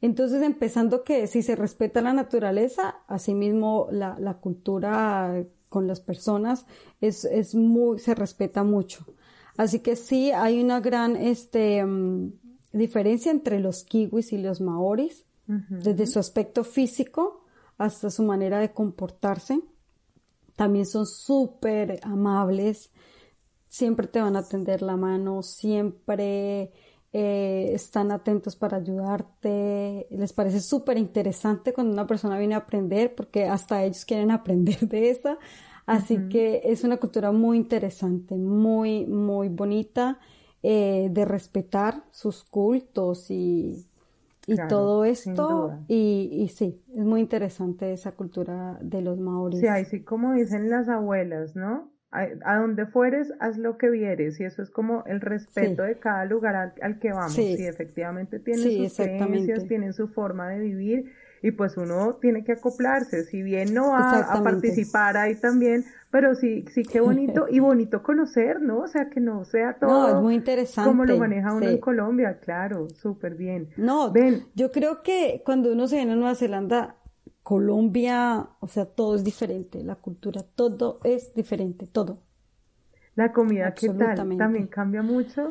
Entonces, 0.00 0.42
empezando 0.42 1.04
que 1.04 1.26
si 1.28 1.42
se 1.42 1.54
respeta 1.54 2.02
la 2.02 2.12
naturaleza, 2.12 2.96
asimismo 3.06 3.86
la, 3.92 4.16
la 4.18 4.38
cultura 4.38 5.44
con 5.68 5.86
las 5.86 6.00
personas 6.00 6.66
es, 7.00 7.24
es 7.24 7.54
muy, 7.54 7.98
se 7.98 8.14
respeta 8.14 8.62
mucho. 8.64 9.04
Así 9.56 9.80
que 9.80 9.96
sí, 9.96 10.30
hay 10.30 10.60
una 10.62 10.80
gran 10.80 11.16
este, 11.16 11.84
mm, 11.84 12.32
diferencia 12.72 13.30
entre 13.30 13.60
los 13.60 13.84
kiwis 13.84 14.32
y 14.32 14.38
los 14.38 14.60
maoris, 14.60 15.26
desde 15.46 16.06
su 16.06 16.18
aspecto 16.18 16.64
físico 16.64 17.44
hasta 17.76 18.10
su 18.10 18.22
manera 18.22 18.58
de 18.58 18.72
comportarse. 18.72 19.60
También 20.56 20.86
son 20.86 21.06
súper 21.06 22.00
amables, 22.04 22.90
siempre 23.68 24.06
te 24.06 24.20
van 24.20 24.36
a 24.36 24.44
tender 24.44 24.80
la 24.80 24.96
mano, 24.96 25.42
siempre 25.42 26.72
eh, 27.12 27.70
están 27.74 28.12
atentos 28.12 28.56
para 28.56 28.78
ayudarte, 28.78 30.06
les 30.10 30.32
parece 30.32 30.60
súper 30.60 30.96
interesante 30.96 31.74
cuando 31.74 31.92
una 31.92 32.06
persona 32.06 32.38
viene 32.38 32.54
a 32.54 32.58
aprender, 32.58 33.14
porque 33.14 33.44
hasta 33.46 33.84
ellos 33.84 34.04
quieren 34.04 34.30
aprender 34.30 34.80
de 34.80 35.10
esa. 35.10 35.38
Así 35.86 36.28
que 36.28 36.62
es 36.64 36.84
una 36.84 36.98
cultura 36.98 37.32
muy 37.32 37.56
interesante, 37.56 38.36
muy, 38.36 39.06
muy 39.06 39.48
bonita, 39.48 40.18
eh, 40.62 41.08
de 41.10 41.24
respetar 41.24 42.04
sus 42.12 42.44
cultos 42.44 43.30
y, 43.30 43.86
y 44.46 44.56
todo 44.68 45.04
esto. 45.04 45.72
Y, 45.88 46.28
y, 46.32 46.48
sí, 46.48 46.80
es 46.94 47.04
muy 47.04 47.20
interesante 47.20 47.92
esa 47.92 48.12
cultura 48.12 48.78
de 48.80 49.02
los 49.02 49.18
maoris. 49.18 49.60
Sí, 49.60 49.66
así 49.66 50.02
como 50.02 50.34
dicen 50.34 50.70
las 50.70 50.88
abuelas, 50.88 51.56
¿no? 51.56 51.92
a, 52.12 52.56
donde 52.56 52.86
fueres, 52.86 53.32
haz 53.40 53.56
lo 53.56 53.78
que 53.78 53.88
vieres, 53.88 54.38
y 54.38 54.44
eso 54.44 54.62
es 54.62 54.70
como 54.70 55.02
el 55.06 55.20
respeto 55.20 55.82
de 55.82 55.98
cada 55.98 56.26
lugar 56.26 56.74
al, 56.80 56.98
que 56.98 57.10
vamos, 57.10 57.32
sí. 57.32 57.56
y 57.58 57.66
efectivamente 57.66 58.38
tienen 58.38 58.62
sus 58.62 58.96
creencias, 58.96 59.66
tienen 59.66 59.94
su 59.94 60.08
forma 60.08 60.50
de 60.50 60.58
vivir, 60.58 61.10
y 61.42 61.50
pues 61.50 61.76
uno 61.76 62.14
tiene 62.20 62.44
que 62.44 62.52
acoplarse, 62.52 63.24
si 63.24 63.42
bien 63.42 63.74
no 63.74 63.96
a 63.96 64.40
participar 64.42 65.16
ahí 65.16 65.34
también, 65.34 65.84
pero 66.10 66.34
sí, 66.34 66.64
sí 66.72 66.84
qué 66.84 67.00
bonito, 67.00 67.46
y 67.50 67.58
bonito 67.58 68.02
conocer, 68.02 68.60
¿no? 68.60 68.80
O 68.80 68.86
sea, 68.86 69.10
que 69.10 69.20
no 69.20 69.44
sea 69.44 69.74
todo 69.74 69.90
no, 69.90 70.08
es 70.08 70.22
muy 70.22 70.34
interesante. 70.34 70.88
como 70.88 71.04
lo 71.04 71.18
maneja 71.18 71.52
uno 71.52 71.68
en 71.68 71.78
Colombia, 71.78 72.38
claro, 72.38 72.88
súper 72.90 73.34
bien. 73.34 73.70
No, 73.76 74.12
Ven. 74.12 74.46
yo 74.54 74.70
creo 74.70 75.02
que 75.02 75.42
cuando 75.44 75.72
uno 75.72 75.88
se 75.88 75.96
viene 75.96 76.12
a 76.12 76.16
Nueva 76.16 76.36
Zelanda, 76.36 76.96
Colombia, 77.42 78.46
o 78.60 78.68
sea, 78.68 78.86
todo 78.86 79.16
es 79.16 79.24
diferente, 79.24 79.82
la 79.82 79.96
cultura, 79.96 80.42
todo 80.54 81.00
es 81.02 81.34
diferente, 81.34 81.88
todo. 81.88 82.18
La 83.16 83.32
comida, 83.32 83.74
¿qué 83.74 83.88
tal? 83.88 84.16
¿También 84.38 84.68
cambia 84.68 85.02
mucho? 85.02 85.48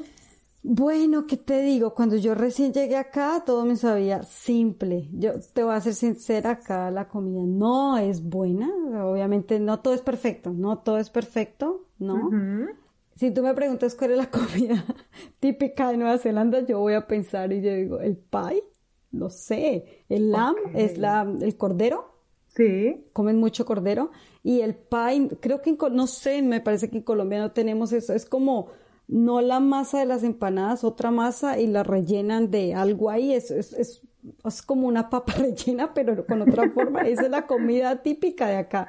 Bueno, 0.63 1.25
¿qué 1.25 1.37
te 1.37 1.61
digo? 1.61 1.95
Cuando 1.95 2.17
yo 2.17 2.35
recién 2.35 2.71
llegué 2.71 2.95
acá, 2.95 3.43
todo 3.45 3.65
me 3.65 3.75
sabía 3.75 4.21
simple. 4.23 5.09
Yo 5.11 5.33
te 5.53 5.63
voy 5.63 5.73
a 5.73 5.81
ser 5.81 5.95
sincera, 5.95 6.51
acá 6.51 6.91
la 6.91 7.07
comida 7.07 7.41
no 7.43 7.97
es 7.97 8.23
buena. 8.23 8.69
Obviamente 9.03 9.59
no 9.59 9.79
todo 9.79 9.95
es 9.95 10.01
perfecto, 10.01 10.51
no 10.51 10.77
todo 10.77 10.99
es 10.99 11.09
perfecto, 11.09 11.87
¿no? 11.97 12.29
Si 13.15 13.31
tú 13.31 13.41
me 13.41 13.55
preguntas 13.55 13.95
cuál 13.95 14.11
es 14.11 14.17
la 14.17 14.29
comida 14.29 14.85
típica 15.39 15.89
de 15.89 15.97
Nueva 15.97 16.19
Zelanda, 16.19 16.63
yo 16.65 16.79
voy 16.79 16.93
a 16.93 17.07
pensar 17.07 17.51
y 17.53 17.61
yo 17.61 17.73
digo, 17.73 17.99
el 17.99 18.17
pie, 18.17 18.63
lo 19.11 19.31
sé. 19.31 20.05
El 20.09 20.31
lamb 20.31 20.57
es 20.75 20.99
la, 20.99 21.27
el 21.41 21.57
cordero. 21.57 22.11
Sí. 22.49 23.07
Comen 23.13 23.37
mucho 23.37 23.65
cordero. 23.65 24.11
Y 24.43 24.61
el 24.61 24.75
pie, 24.75 25.27
creo 25.39 25.61
que, 25.63 25.75
no 25.91 26.05
sé, 26.05 26.43
me 26.43 26.61
parece 26.61 26.89
que 26.91 26.97
en 26.97 27.03
Colombia 27.03 27.39
no 27.39 27.51
tenemos 27.51 27.93
eso. 27.93 28.13
Es 28.13 28.25
como 28.25 28.67
no 29.11 29.41
la 29.41 29.59
masa 29.59 29.99
de 29.99 30.05
las 30.05 30.23
empanadas, 30.23 30.85
otra 30.85 31.11
masa 31.11 31.59
y 31.59 31.67
la 31.67 31.83
rellenan 31.83 32.49
de 32.49 32.73
algo 32.73 33.09
ahí. 33.09 33.33
Es, 33.33 33.51
es, 33.51 33.73
es, 33.73 34.01
como 34.65 34.87
una 34.87 35.09
papa 35.09 35.33
rellena, 35.37 35.93
pero 35.93 36.25
con 36.25 36.41
otra 36.41 36.69
forma. 36.71 37.01
Esa 37.01 37.23
es 37.23 37.29
la 37.29 37.45
comida 37.45 38.01
típica 38.01 38.47
de 38.47 38.55
acá. 38.55 38.87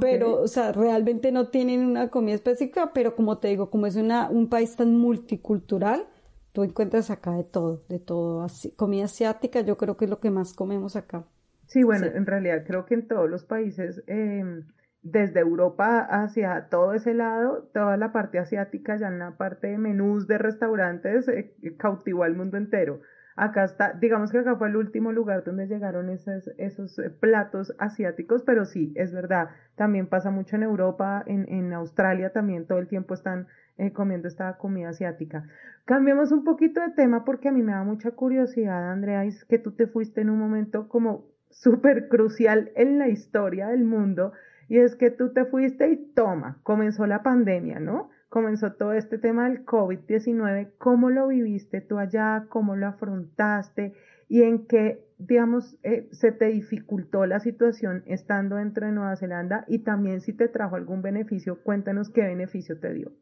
Pero, 0.00 0.40
o 0.40 0.46
sea, 0.46 0.70
realmente 0.70 1.32
no 1.32 1.48
tienen 1.48 1.84
una 1.84 2.08
comida 2.08 2.36
específica, 2.36 2.92
pero 2.94 3.16
como 3.16 3.38
te 3.38 3.48
digo, 3.48 3.68
como 3.68 3.86
es 3.86 3.96
una, 3.96 4.30
un 4.30 4.48
país 4.48 4.76
tan 4.76 4.96
multicultural, 4.96 6.06
tú 6.52 6.62
encuentras 6.62 7.10
acá 7.10 7.32
de 7.32 7.44
todo, 7.44 7.82
de 7.88 7.98
todo. 7.98 8.44
Así, 8.44 8.70
comida 8.76 9.06
asiática, 9.06 9.60
yo 9.62 9.76
creo 9.76 9.96
que 9.96 10.04
es 10.04 10.10
lo 10.10 10.20
que 10.20 10.30
más 10.30 10.54
comemos 10.54 10.94
acá. 10.94 11.24
Sí, 11.66 11.82
bueno, 11.82 12.06
en 12.06 12.26
realidad 12.26 12.62
creo 12.64 12.86
que 12.86 12.94
en 12.94 13.08
todos 13.08 13.28
los 13.28 13.44
países. 13.44 14.04
Eh, 14.06 14.62
desde 15.04 15.40
Europa 15.40 16.00
hacia 16.00 16.68
todo 16.70 16.94
ese 16.94 17.12
lado, 17.12 17.68
toda 17.74 17.98
la 17.98 18.10
parte 18.10 18.38
asiática, 18.38 18.96
ya 18.96 19.08
en 19.08 19.18
la 19.18 19.36
parte 19.36 19.68
de 19.68 19.78
menús 19.78 20.26
de 20.26 20.38
restaurantes, 20.38 21.28
eh, 21.28 21.54
cautivó 21.76 22.24
al 22.24 22.34
mundo 22.34 22.56
entero. 22.56 23.00
Acá 23.36 23.64
está, 23.64 23.92
digamos 23.92 24.30
que 24.30 24.38
acá 24.38 24.56
fue 24.56 24.68
el 24.68 24.76
último 24.76 25.12
lugar 25.12 25.44
donde 25.44 25.66
llegaron 25.66 26.08
esos, 26.08 26.98
eh, 26.98 27.10
platos 27.10 27.74
asiáticos, 27.78 28.42
pero 28.44 28.64
sí, 28.64 28.92
es 28.96 29.12
verdad, 29.12 29.50
también 29.76 30.06
pasa 30.06 30.30
mucho 30.30 30.56
en 30.56 30.62
Europa, 30.62 31.22
en, 31.26 31.72
Australia 31.74 32.32
también 32.32 32.66
todo 32.66 32.78
el 32.78 32.88
tiempo 32.88 33.12
están 33.12 33.46
eh, 33.76 33.92
comiendo 33.92 34.28
esta 34.28 34.56
comida 34.56 34.88
asiática. 34.88 35.44
Cambiemos 35.84 36.32
un 36.32 36.44
poquito 36.44 36.80
de 36.80 36.90
tema 36.90 37.26
porque 37.26 37.48
a 37.48 37.52
mí 37.52 37.62
me 37.62 37.72
da 37.72 37.82
mucha 37.82 38.12
curiosidad, 38.12 38.90
Andrea, 38.90 39.24
es 39.24 39.44
que 39.44 39.58
tú 39.58 39.72
te 39.72 39.86
fuiste 39.86 40.22
en 40.22 40.30
un 40.30 40.38
momento 40.38 40.88
como 40.88 41.26
súper 41.50 42.08
crucial 42.08 42.72
en 42.74 42.98
la 42.98 43.08
historia 43.08 43.68
del 43.68 43.84
mundo 43.84 44.32
y 44.68 44.78
es 44.78 44.96
que 44.96 45.10
tú 45.10 45.32
te 45.32 45.44
fuiste 45.44 45.90
y 45.90 45.96
toma, 46.14 46.60
comenzó 46.62 47.06
la 47.06 47.22
pandemia, 47.22 47.80
¿no? 47.80 48.10
Comenzó 48.28 48.72
todo 48.72 48.94
este 48.94 49.18
tema 49.18 49.48
del 49.48 49.64
COVID-19. 49.64 50.72
¿Cómo 50.78 51.10
lo 51.10 51.28
viviste 51.28 51.80
tú 51.80 51.98
allá? 51.98 52.46
¿Cómo 52.48 52.74
lo 52.74 52.88
afrontaste? 52.88 53.94
¿Y 54.28 54.42
en 54.42 54.66
qué, 54.66 55.06
digamos, 55.18 55.78
eh, 55.84 56.08
se 56.10 56.32
te 56.32 56.46
dificultó 56.46 57.26
la 57.26 57.38
situación 57.38 58.02
estando 58.06 58.56
dentro 58.56 58.86
de 58.86 58.92
Nueva 58.92 59.14
Zelanda? 59.16 59.64
Y 59.68 59.80
también 59.80 60.20
si 60.20 60.32
te 60.32 60.48
trajo 60.48 60.74
algún 60.74 61.00
beneficio, 61.00 61.62
cuéntanos 61.62 62.10
qué 62.10 62.22
beneficio 62.22 62.80
te 62.80 62.92
dio. 62.92 63.12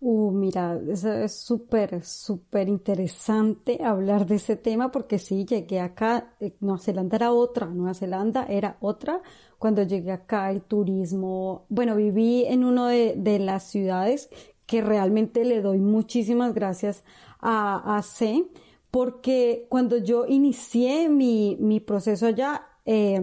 Uh, 0.00 0.30
mira, 0.30 0.78
es 0.88 1.34
súper, 1.34 2.04
súper 2.04 2.68
interesante 2.68 3.82
hablar 3.82 4.26
de 4.26 4.36
ese 4.36 4.54
tema 4.54 4.92
porque 4.92 5.18
sí, 5.18 5.44
llegué 5.44 5.80
acá, 5.80 6.36
eh, 6.38 6.54
Nueva 6.60 6.78
Zelanda 6.78 7.16
era 7.16 7.32
otra, 7.32 7.66
Nueva 7.66 7.94
Zelanda 7.94 8.46
era 8.48 8.76
otra. 8.80 9.20
Cuando 9.58 9.82
llegué 9.82 10.12
acá, 10.12 10.50
el 10.52 10.62
turismo, 10.62 11.66
bueno, 11.68 11.96
viví 11.96 12.44
en 12.44 12.62
una 12.64 12.90
de, 12.90 13.38
las 13.40 13.64
ciudades 13.64 14.30
que 14.66 14.82
realmente 14.82 15.44
le 15.44 15.62
doy 15.62 15.78
muchísimas 15.80 16.54
gracias 16.54 17.02
a, 17.40 17.96
a 17.96 18.02
C, 18.02 18.46
porque 18.92 19.66
cuando 19.68 19.96
yo 19.98 20.26
inicié 20.26 21.08
mi, 21.08 21.56
mi 21.60 21.80
proceso 21.80 22.26
allá, 22.26 22.68
eh, 22.86 23.20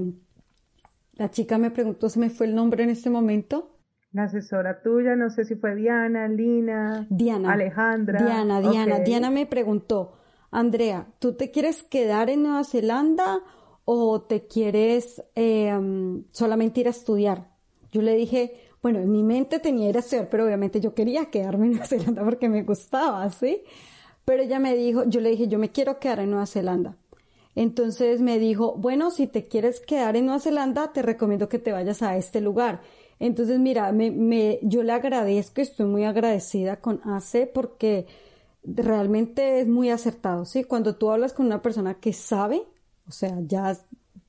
la 1.13 1.31
chica 1.31 1.57
me 1.57 1.71
preguntó, 1.71 2.09
¿se 2.09 2.19
me 2.19 2.29
fue 2.29 2.47
el 2.47 2.55
nombre 2.55 2.83
en 2.83 2.89
este 2.89 3.09
momento? 3.09 3.74
La 4.15 4.23
asesora 4.23 4.81
tuya, 4.81 5.17
no 5.17 5.29
sé 5.29 5.43
si 5.43 5.55
fue 5.55 5.75
Diana, 5.75 6.29
Lina, 6.29 7.05
Diana, 7.09 7.51
Alejandra. 7.51 8.23
Diana, 8.23 8.61
Diana. 8.61 8.99
Diana 8.99 9.29
me 9.29 9.45
preguntó, 9.45 10.13
Andrea, 10.51 11.07
¿tú 11.19 11.33
te 11.33 11.51
quieres 11.51 11.83
quedar 11.83 12.29
en 12.29 12.43
Nueva 12.43 12.63
Zelanda 12.63 13.41
o 13.83 14.21
te 14.21 14.47
quieres 14.47 15.21
em, 15.35 16.23
solamente 16.31 16.79
ir 16.79 16.87
a 16.87 16.91
estudiar? 16.91 17.49
Yo 17.91 18.01
le 18.01 18.15
dije, 18.15 18.53
bueno, 18.81 18.99
en 18.99 19.11
mi 19.11 19.21
mente 19.21 19.59
tenía 19.59 19.89
ir 19.89 19.97
a 19.97 19.99
estudiar, 19.99 20.29
pero 20.29 20.45
obviamente 20.45 20.79
yo 20.79 20.93
quería 20.93 21.25
quedarme 21.25 21.65
en 21.65 21.71
Nueva 21.71 21.87
Zelanda 21.87 22.23
porque 22.23 22.47
me 22.47 22.63
gustaba, 22.63 23.29
¿sí? 23.31 23.63
Pero 24.23 24.43
ella 24.43 24.59
me 24.59 24.77
dijo, 24.77 25.03
yo 25.03 25.19
le 25.19 25.31
dije, 25.31 25.49
yo 25.49 25.59
me 25.59 25.73
quiero 25.73 25.99
quedar 25.99 26.21
en 26.21 26.29
Nueva 26.29 26.45
Zelanda. 26.45 26.95
Entonces 27.53 28.21
me 28.21 28.39
dijo, 28.39 28.75
bueno, 28.77 29.11
si 29.11 29.27
te 29.27 29.49
quieres 29.49 29.81
quedar 29.81 30.15
en 30.15 30.27
Nueva 30.27 30.39
Zelanda, 30.39 30.93
te 30.93 31.01
recomiendo 31.01 31.49
que 31.49 31.59
te 31.59 31.73
vayas 31.73 32.01
a 32.01 32.15
este 32.15 32.39
lugar. 32.39 32.79
Entonces, 33.19 33.59
mira, 33.59 33.91
me, 33.91 34.11
me, 34.11 34.59
yo 34.61 34.83
le 34.83 34.91
agradezco, 34.91 35.61
estoy 35.61 35.85
muy 35.85 36.03
agradecida 36.03 36.81
con 36.81 37.01
ACE 37.05 37.47
porque 37.47 38.07
realmente 38.63 39.61
es 39.61 39.67
muy 39.67 39.89
acertado, 39.89 40.45
¿sí? 40.45 40.63
Cuando 40.63 40.95
tú 40.95 41.11
hablas 41.11 41.33
con 41.33 41.45
una 41.45 41.61
persona 41.61 41.95
que 41.95 42.13
sabe, 42.13 42.63
o 43.07 43.11
sea, 43.11 43.37
ya 43.45 43.77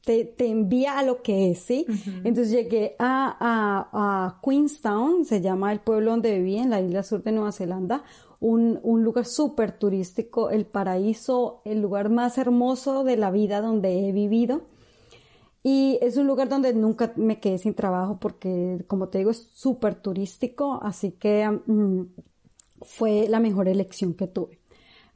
te, 0.05 0.25
te 0.25 0.47
envía 0.47 0.99
a 0.99 1.03
lo 1.03 1.21
que 1.23 1.51
es, 1.51 1.61
¿sí? 1.61 1.85
Entonces 2.23 2.51
llegué 2.51 2.95
a, 2.99 3.37
a, 3.41 3.89
a, 3.93 4.41
Queenstown, 4.41 5.25
se 5.25 5.41
llama 5.41 5.73
el 5.73 5.81
pueblo 5.81 6.13
donde 6.13 6.39
viví, 6.39 6.59
en 6.59 6.71
la 6.71 6.81
isla 6.81 7.03
sur 7.03 7.25
de 7.25 7.33
Nueva 7.33 7.51
Zelanda, 7.51 8.05
un, 8.39 8.79
un 8.83 9.03
lugar 9.03 9.25
súper 9.25 9.73
turístico, 9.73 10.51
el 10.51 10.65
paraíso, 10.67 11.61
el 11.65 11.81
lugar 11.81 12.11
más 12.11 12.39
hermoso 12.39 13.03
de 13.03 13.17
la 13.17 13.31
vida 13.31 13.61
donde 13.61 14.09
he 14.09 14.13
vivido. 14.13 14.63
Y 15.69 15.99
es 16.01 16.17
un 16.17 16.29
lugar 16.29 16.49
donde 16.49 16.73
nunca 16.75 17.13
me 17.17 17.41
quedé 17.41 17.59
sin 17.59 17.75
trabajo 17.75 18.19
porque, 18.21 18.85
como 18.87 19.09
te 19.09 19.19
digo, 19.19 19.33
es 19.33 19.51
súper 19.53 19.97
turístico, 19.97 20.79
así 20.81 21.11
que 21.11 21.61
mm, 21.67 22.03
fue 22.83 23.27
la 23.29 23.41
mejor 23.41 23.67
elección 23.67 24.15
que 24.15 24.29
tuve. 24.29 24.61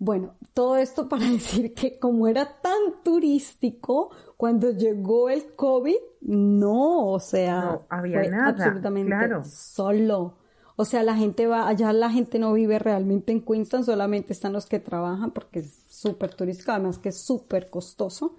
Bueno, 0.01 0.35
todo 0.53 0.77
esto 0.77 1.09
para 1.09 1.25
decir 1.31 1.73
que 1.73 2.01
como 2.01 2.27
era 2.27 2.61
tan 2.61 3.01
turístico, 3.05 4.11
cuando 4.37 4.73
llegó 4.73 5.31
el 5.31 5.55
COVID, 5.55 5.95
no, 6.23 7.07
o 7.07 7.21
sea, 7.21 7.61
no 7.61 7.87
había 7.89 8.29
nada, 8.29 8.49
absolutamente 8.49 9.45
solo. 9.45 10.35
O 10.81 10.87
sea, 10.87 11.03
la 11.03 11.14
gente 11.14 11.47
va, 11.47 11.69
allá 11.69 11.93
la 11.93 12.09
gente 12.09 12.38
no 12.38 12.55
vive 12.55 12.79
realmente 12.79 13.33
en 13.33 13.43
Queenstown, 13.43 13.85
solamente 13.85 14.33
están 14.33 14.55
los 14.55 14.64
que 14.64 14.79
trabajan 14.79 15.31
porque 15.31 15.59
es 15.59 15.85
súper 15.90 16.33
turístico, 16.35 16.73
además 16.73 16.97
que 16.97 17.11
es 17.11 17.19
súper 17.19 17.69
costoso. 17.69 18.37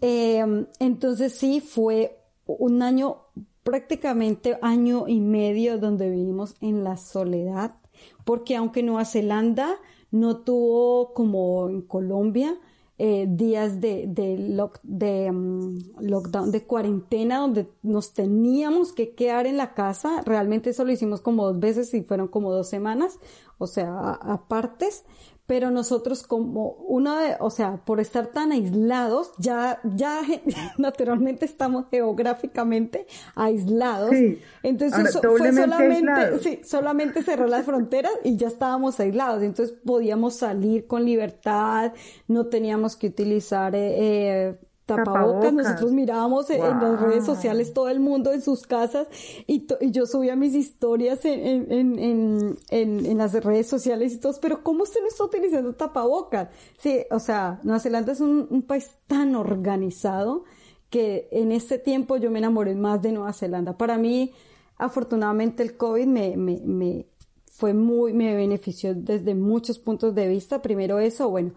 Em, 0.00 0.66
entonces 0.80 1.34
sí, 1.34 1.60
fue 1.60 2.18
un 2.46 2.82
año, 2.82 3.18
prácticamente 3.62 4.58
año 4.60 5.06
y 5.06 5.20
medio 5.20 5.78
donde 5.78 6.10
vivimos 6.10 6.56
en 6.60 6.82
la 6.82 6.96
soledad, 6.96 7.76
porque 8.24 8.56
aunque 8.56 8.82
Nueva 8.82 9.04
Zelanda 9.04 9.76
no 10.10 10.38
tuvo 10.38 11.14
como 11.14 11.68
en 11.68 11.82
Colombia, 11.82 12.58
eh, 12.98 13.26
días 13.28 13.80
de, 13.80 14.06
de, 14.08 15.26
em, 15.26 15.78
lockdown, 16.00 16.50
de 16.50 16.64
cuarentena, 16.64 17.38
donde 17.38 17.68
nos 17.82 18.14
teníamos 18.14 18.92
que 18.92 19.14
quedar 19.14 19.46
en 19.46 19.58
la 19.58 19.74
casa. 19.74 20.22
Realmente 20.24 20.70
eso 20.70 20.84
lo 20.84 20.92
hicimos 20.92 21.20
como 21.20 21.46
dos 21.46 21.60
veces 21.60 21.92
y 21.92 22.02
fueron 22.02 22.28
como 22.28 22.52
dos 22.52 22.68
semanas, 22.68 23.18
o 23.58 23.66
sea, 23.66 24.12
apartes 24.12 25.04
pero 25.46 25.70
nosotros 25.70 26.26
como 26.26 26.72
uno 26.88 27.16
de, 27.16 27.36
o 27.38 27.50
sea, 27.50 27.76
por 27.84 28.00
estar 28.00 28.26
tan 28.28 28.52
aislados, 28.52 29.32
ya, 29.38 29.80
ya 29.84 30.20
naturalmente 30.78 31.44
estamos 31.44 31.86
geográficamente 31.90 33.06
aislados. 33.34 34.10
Sí. 34.10 34.40
Entonces 34.62 35.18
fue 35.20 35.52
solamente, 35.52 36.38
sí, 36.40 36.60
solamente 36.64 37.22
cerrar 37.22 37.48
las 37.48 37.64
fronteras 37.64 38.12
y 38.24 38.36
ya 38.36 38.48
estábamos 38.48 38.98
aislados. 38.98 39.42
Entonces 39.42 39.76
podíamos 39.84 40.34
salir 40.34 40.86
con 40.86 41.04
libertad, 41.04 41.92
no 42.26 42.46
teníamos 42.46 42.96
que 42.96 43.06
utilizar 43.08 43.74
eh, 43.74 44.50
eh 44.50 44.65
tapabocas. 44.86 45.52
Nosotros 45.52 45.92
mirábamos 45.92 46.48
en, 46.50 46.60
las 46.60 47.00
redes 47.00 47.26
sociales 47.26 47.74
todo 47.74 47.88
el 47.88 48.00
mundo 48.00 48.32
en 48.32 48.40
sus 48.40 48.66
casas 48.66 49.08
y, 49.46 49.66
yo 49.90 50.06
subía 50.06 50.36
mis 50.36 50.54
historias 50.54 51.24
en, 51.24 51.70
en, 51.70 52.56
en, 52.70 53.18
las 53.18 53.32
redes 53.44 53.68
sociales 53.68 54.14
y 54.14 54.18
todo, 54.18 54.32
pero 54.40 54.62
¿cómo 54.62 54.84
usted 54.84 55.00
no 55.00 55.08
está 55.08 55.24
utilizando 55.24 55.74
tapabocas? 55.74 56.48
Sí, 56.78 57.00
o 57.10 57.18
sea, 57.18 57.60
Nueva 57.64 57.80
Zelanda 57.80 58.12
es 58.12 58.20
un, 58.20 58.46
un 58.48 58.62
país 58.62 58.90
tan 59.06 59.34
organizado 59.34 60.44
que 60.88 61.28
en 61.32 61.52
este 61.52 61.78
tiempo 61.78 62.16
yo 62.16 62.30
me 62.30 62.38
enamoré 62.38 62.74
más 62.74 63.02
de 63.02 63.12
Nueva 63.12 63.32
Zelanda. 63.32 63.76
Para 63.76 63.98
mí, 63.98 64.32
afortunadamente 64.78 65.62
el 65.62 65.76
COVID 65.76 66.06
me, 66.06 66.36
me, 66.36 66.60
me 66.64 67.06
fue 67.50 67.74
muy, 67.74 68.12
me 68.12 68.34
benefició 68.34 68.94
desde 68.94 69.34
muchos 69.34 69.78
puntos 69.78 70.14
de 70.14 70.28
vista. 70.28 70.62
Primero 70.62 70.98
eso, 70.98 71.28
bueno, 71.30 71.52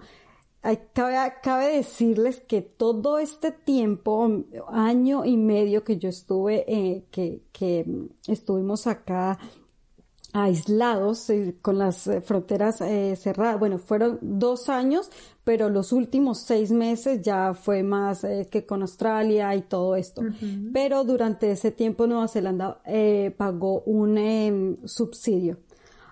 cabe, 0.93 1.34
cabe 1.41 1.78
decirles 1.78 2.39
que 2.41 2.62
todo 2.62 3.19
este 3.19 3.52
tiempo, 3.52 4.45
año 4.67 5.26
y 5.26 5.38
medio 5.38 5.84
que 5.84 5.98
yo 5.98 6.10
estuve, 6.10 6.65
eh, 6.67 7.06
que, 7.12 7.43
que 7.52 7.86
estuvimos 8.28 8.88
acá 8.88 9.39
aislados 10.34 11.30
eh, 11.30 11.56
con 11.62 11.78
las 11.78 12.08
eh, 12.08 12.22
fronteras 12.22 12.82
eh, 12.82 13.15
cerradas. 13.15 13.60
Bueno, 13.60 13.80
fueron 13.80 14.19
dos 14.22 14.69
años, 14.69 15.10
pero 15.43 15.69
los 15.69 15.91
últimos 15.91 16.39
seis 16.39 16.72
meses 16.72 17.22
ya 17.22 17.54
fue 17.54 17.82
más 17.84 18.26
que 18.52 18.65
con 18.65 18.82
Australia 18.82 19.56
y 19.56 19.62
todo 19.62 19.95
esto. 19.95 20.22
Pero 20.74 21.04
durante 21.04 21.52
ese 21.52 21.72
tiempo 21.72 22.06
Nueva 22.06 22.28
Zelanda 22.28 22.82
pagó 23.36 23.82
un 23.82 24.17
em, 24.19 24.78
subsidio. 24.86 25.58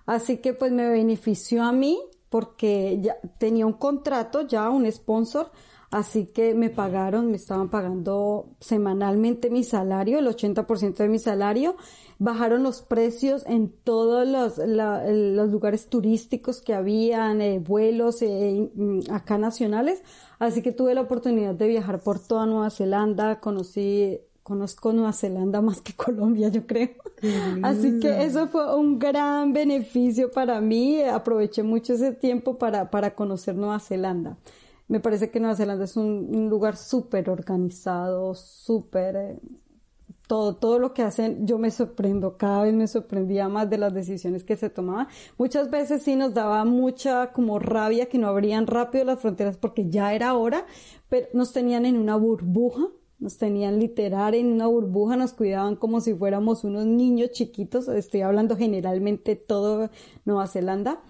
Así 0.07 0.37
que 0.37 0.53
pues 0.53 0.71
me 0.71 0.89
benefició 0.89 1.63
a 1.63 1.71
mí 1.71 1.99
porque 2.29 2.99
ya 3.01 3.17
tenía 3.37 3.65
un 3.65 3.73
contrato, 3.73 4.41
ya 4.41 4.69
un 4.69 4.91
sponsor, 4.91 5.51
así 5.91 6.25
que 6.25 6.53
me 6.53 6.69
pagaron, 6.69 7.31
me 7.31 7.37
estaban 7.37 7.69
pagando 7.69 8.49
semanalmente 8.59 9.49
mi 9.49 9.63
salario, 9.63 10.19
el 10.19 10.27
80% 10.27 10.95
de 10.97 11.07
mi 11.07 11.19
salario, 11.19 11.77
bajaron 12.19 12.63
los 12.63 12.81
precios 12.81 13.45
en 13.45 13.69
todos 13.69 14.27
los, 14.27 14.57
los 14.57 15.49
lugares 15.49 15.87
turísticos 15.87 16.61
que 16.61 16.73
habían, 16.73 17.41
eh, 17.41 17.59
vuelos 17.59 18.21
eh, 18.21 18.69
mm, 18.73 19.11
acá 19.11 19.37
nacionales, 19.37 20.03
así 20.39 20.61
que 20.61 20.71
tuve 20.71 20.93
la 20.93 21.01
oportunidad 21.01 21.55
de 21.55 21.67
viajar 21.67 22.01
por 22.01 22.19
toda 22.19 22.45
Nueva 22.45 22.69
Zelanda, 22.69 23.39
conocí 23.39 24.19
conozco 24.47 24.93
Nueva 24.93 25.11
Zelanda 25.11 25.59
más 25.59 25.81
que 25.81 25.91
Colombia, 26.05 26.47
yo 26.47 26.65
creo. 26.65 26.91
Así 27.63 27.99
que 27.99 28.23
eso 28.23 28.47
fue 28.47 28.73
un 28.77 28.97
gran 28.97 29.51
beneficio 29.51 30.31
para 30.31 30.61
mí. 30.61 31.01
Aproveché 31.01 31.63
mucho 31.63 31.95
ese 31.95 32.13
tiempo 32.13 32.57
para, 32.57 32.89
para 32.89 33.13
conocer 33.13 33.55
Nueva 33.55 33.81
Zelanda. 33.81 34.37
Me 34.87 35.01
parece 35.01 35.31
que 35.31 35.41
Nueva 35.41 35.57
Zelanda 35.57 35.83
es 35.83 35.97
un, 35.97 36.47
lugar 36.49 36.77
súper 36.77 37.29
organizado, 37.29 38.35
súper... 38.35 39.15
Eh, 39.17 39.39
todo, 40.27 40.55
todo 40.55 40.77
lo 40.79 40.93
que 40.93 41.03
hacen, 41.03 41.47
yo 41.47 41.57
me 41.57 41.71
sorprendo, 41.71 42.35
cada 42.37 42.63
vez 42.63 42.73
me 42.73 42.87
sorprendía 42.87 43.47
más 43.47 43.69
de 43.69 43.77
las 43.77 43.93
decisiones 43.93 44.43
que 44.43 44.57
se 44.57 44.69
tomaban. 44.69 45.07
Muchas 45.37 45.69
veces 45.69 46.03
sí 46.03 46.17
nos 46.17 46.33
daba 46.33 46.65
mucha 46.65 47.31
como 47.31 47.59
rabia 47.59 48.07
que 48.07 48.17
no 48.17 48.27
abrían 48.27 48.67
rápido 48.67 49.05
las 49.05 49.19
fronteras 49.19 49.55
porque 49.55 49.89
ya 49.89 50.13
era 50.13 50.33
hora, 50.33 50.65
pero 51.07 51.27
nos 51.33 51.53
tenían 51.53 51.85
en 51.85 51.97
una 51.97 52.17
burbuja 52.17 52.87
nos 53.19 53.37
tenían 53.37 53.79
literal 53.79 54.35
en 54.35 54.51
una 54.51 54.67
burbuja, 54.67 55.15
nos 55.15 55.33
cuidaban 55.33 55.75
como 55.75 56.01
si 56.01 56.13
fuéramos 56.13 56.63
unos 56.63 56.85
niños 56.85 57.31
chiquitos, 57.31 57.87
estoy 57.87 58.21
hablando 58.21 58.55
generalmente 58.55 59.35
todo 59.35 59.89
Nueva 60.25 60.47
Zelanda. 60.47 61.01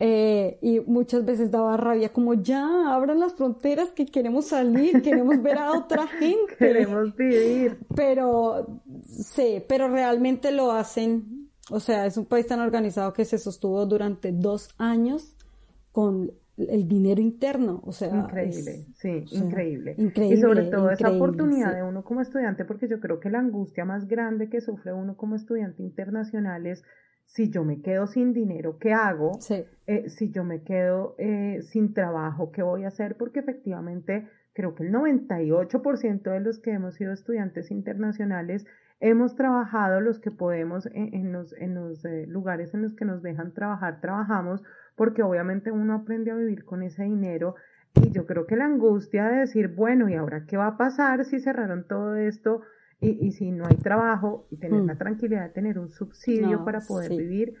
Eh, 0.00 0.58
y 0.60 0.80
muchas 0.80 1.24
veces 1.24 1.52
daba 1.52 1.76
rabia 1.76 2.12
como 2.12 2.34
ya 2.34 2.92
abran 2.92 3.20
las 3.20 3.34
fronteras 3.34 3.90
que 3.90 4.06
queremos 4.06 4.46
salir, 4.46 5.00
queremos 5.02 5.40
ver 5.40 5.58
a 5.58 5.72
otra 5.72 6.06
gente. 6.18 6.56
Queremos 6.58 7.14
vivir. 7.14 7.78
Pero 7.94 8.80
sí, 9.06 9.62
pero 9.68 9.88
realmente 9.88 10.50
lo 10.50 10.72
hacen. 10.72 11.48
O 11.70 11.80
sea, 11.80 12.06
es 12.06 12.16
un 12.16 12.26
país 12.26 12.46
tan 12.46 12.60
organizado 12.60 13.12
que 13.12 13.24
se 13.24 13.38
sostuvo 13.38 13.86
durante 13.86 14.32
dos 14.32 14.70
años 14.78 15.36
con 15.92 16.32
el 16.56 16.86
dinero 16.86 17.20
interno, 17.20 17.80
o 17.84 17.92
sea. 17.92 18.14
Increíble, 18.14 18.86
sí, 18.94 19.24
increíble. 19.32 19.96
Y 19.98 20.36
sobre 20.36 20.64
todo 20.64 20.90
esa 20.90 21.10
oportunidad 21.10 21.74
de 21.74 21.82
uno 21.82 22.04
como 22.04 22.20
estudiante, 22.20 22.64
porque 22.64 22.88
yo 22.88 23.00
creo 23.00 23.20
que 23.20 23.30
la 23.30 23.40
angustia 23.40 23.84
más 23.84 24.06
grande 24.06 24.48
que 24.48 24.60
sufre 24.60 24.92
uno 24.92 25.16
como 25.16 25.34
estudiante 25.34 25.82
internacional 25.82 26.66
es 26.66 26.84
si 27.26 27.50
yo 27.50 27.64
me 27.64 27.80
quedo 27.80 28.06
sin 28.06 28.32
dinero, 28.32 28.78
¿qué 28.78 28.92
hago? 28.92 29.38
Eh, 29.86 30.08
si 30.08 30.30
yo 30.30 30.44
me 30.44 30.62
quedo 30.62 31.16
eh, 31.18 31.62
sin 31.62 31.92
trabajo, 31.92 32.52
¿qué 32.52 32.62
voy 32.62 32.84
a 32.84 32.88
hacer? 32.88 33.16
Porque 33.16 33.40
efectivamente 33.40 34.28
creo 34.52 34.74
que 34.74 34.84
el 34.84 34.92
98% 34.92 36.22
de 36.22 36.40
los 36.40 36.60
que 36.60 36.72
hemos 36.72 36.94
sido 36.94 37.12
estudiantes 37.12 37.70
internacionales 37.70 38.66
hemos 39.00 39.34
trabajado 39.34 40.00
los 40.00 40.20
que 40.20 40.30
podemos 40.30 40.88
en, 40.92 41.32
los, 41.32 41.52
en 41.54 41.74
los 41.74 42.04
eh, 42.04 42.26
lugares 42.28 42.72
en 42.72 42.82
los 42.82 42.94
que 42.94 43.04
nos 43.04 43.22
dejan 43.22 43.52
trabajar, 43.52 44.00
trabajamos 44.00 44.62
porque 44.96 45.22
obviamente 45.22 45.70
uno 45.70 45.94
aprende 45.94 46.30
a 46.30 46.34
vivir 46.34 46.64
con 46.64 46.82
ese 46.82 47.04
dinero 47.04 47.54
y 47.94 48.10
yo 48.10 48.26
creo 48.26 48.46
que 48.46 48.56
la 48.56 48.64
angustia 48.64 49.28
de 49.28 49.40
decir, 49.40 49.68
bueno, 49.68 50.08
¿y 50.08 50.14
ahora 50.14 50.44
qué 50.46 50.56
va 50.56 50.68
a 50.68 50.76
pasar 50.76 51.24
si 51.24 51.38
cerraron 51.38 51.86
todo 51.86 52.16
esto 52.16 52.62
y, 53.00 53.26
y 53.26 53.32
si 53.32 53.52
no 53.52 53.66
hay 53.66 53.76
trabajo 53.76 54.46
y 54.50 54.56
tener 54.56 54.82
la 54.82 54.94
mm. 54.94 54.98
tranquilidad 54.98 55.42
de 55.44 55.50
tener 55.50 55.78
un 55.78 55.90
subsidio 55.90 56.64
para 56.64 56.80
poder 56.80 57.10
vivir? 57.10 57.54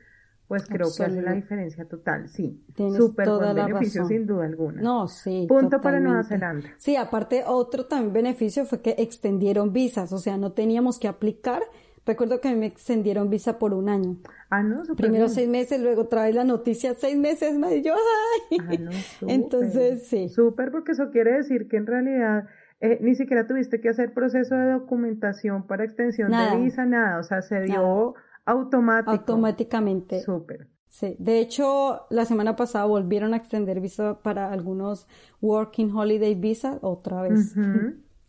Pues 0.46 0.66
creo 0.66 0.88
que 0.94 1.04
hace 1.04 1.22
la 1.22 1.32
diferencia 1.32 1.86
total, 1.86 2.28
sí. 2.28 2.62
Súper 2.76 3.28
buen 3.30 3.54
beneficio 3.54 4.06
sin 4.06 4.26
duda 4.26 4.44
alguna. 4.44 4.82
No, 4.82 5.08
sí. 5.08 5.46
Punto 5.48 5.80
para 5.80 6.00
Nueva 6.00 6.22
Zelanda. 6.22 6.68
Sí, 6.76 6.96
aparte 6.96 7.44
otro 7.46 7.86
también 7.86 8.12
beneficio 8.12 8.66
fue 8.66 8.82
que 8.82 8.94
extendieron 8.98 9.72
visas, 9.72 10.12
o 10.12 10.18
sea, 10.18 10.36
no 10.36 10.52
teníamos 10.52 10.98
que 10.98 11.08
aplicar 11.08 11.62
Recuerdo 12.06 12.40
que 12.40 12.54
me 12.54 12.66
extendieron 12.66 13.30
visa 13.30 13.58
por 13.58 13.72
un 13.72 13.88
año. 13.88 14.18
Ah, 14.50 14.62
no, 14.62 14.82
Primero 14.94 15.28
seis 15.28 15.48
meses, 15.48 15.80
luego 15.80 16.02
otra 16.02 16.24
vez 16.24 16.34
la 16.34 16.44
noticia 16.44 16.94
seis 16.94 17.16
meses 17.16 17.58
más 17.58 17.72
y 17.72 17.82
yo, 17.82 17.94
ay. 17.94 18.58
Ah, 18.60 18.74
no, 18.78 18.90
Entonces, 19.28 20.06
sí. 20.06 20.28
Súper, 20.28 20.70
porque 20.70 20.92
eso 20.92 21.10
quiere 21.10 21.32
decir 21.32 21.66
que 21.68 21.78
en 21.78 21.86
realidad 21.86 22.44
eh, 22.80 22.98
ni 23.00 23.14
siquiera 23.14 23.46
tuviste 23.46 23.80
que 23.80 23.88
hacer 23.88 24.12
proceso 24.12 24.54
de 24.54 24.72
documentación 24.72 25.66
para 25.66 25.84
extensión 25.84 26.30
de 26.30 26.62
visa, 26.62 26.84
nada. 26.84 27.18
O 27.18 27.22
sea, 27.22 27.40
se 27.40 27.62
dio 27.62 28.14
automático. 28.44 29.10
Automáticamente. 29.10 30.20
Súper. 30.20 30.68
Sí, 30.88 31.16
de 31.18 31.40
hecho, 31.40 32.06
la 32.10 32.24
semana 32.24 32.54
pasada 32.54 32.84
volvieron 32.84 33.34
a 33.34 33.38
extender 33.38 33.80
visa 33.80 34.20
para 34.22 34.52
algunos 34.52 35.08
Working 35.40 35.90
Holiday 35.92 36.34
Visa 36.34 36.78
otra 36.82 37.22
vez. 37.22 37.54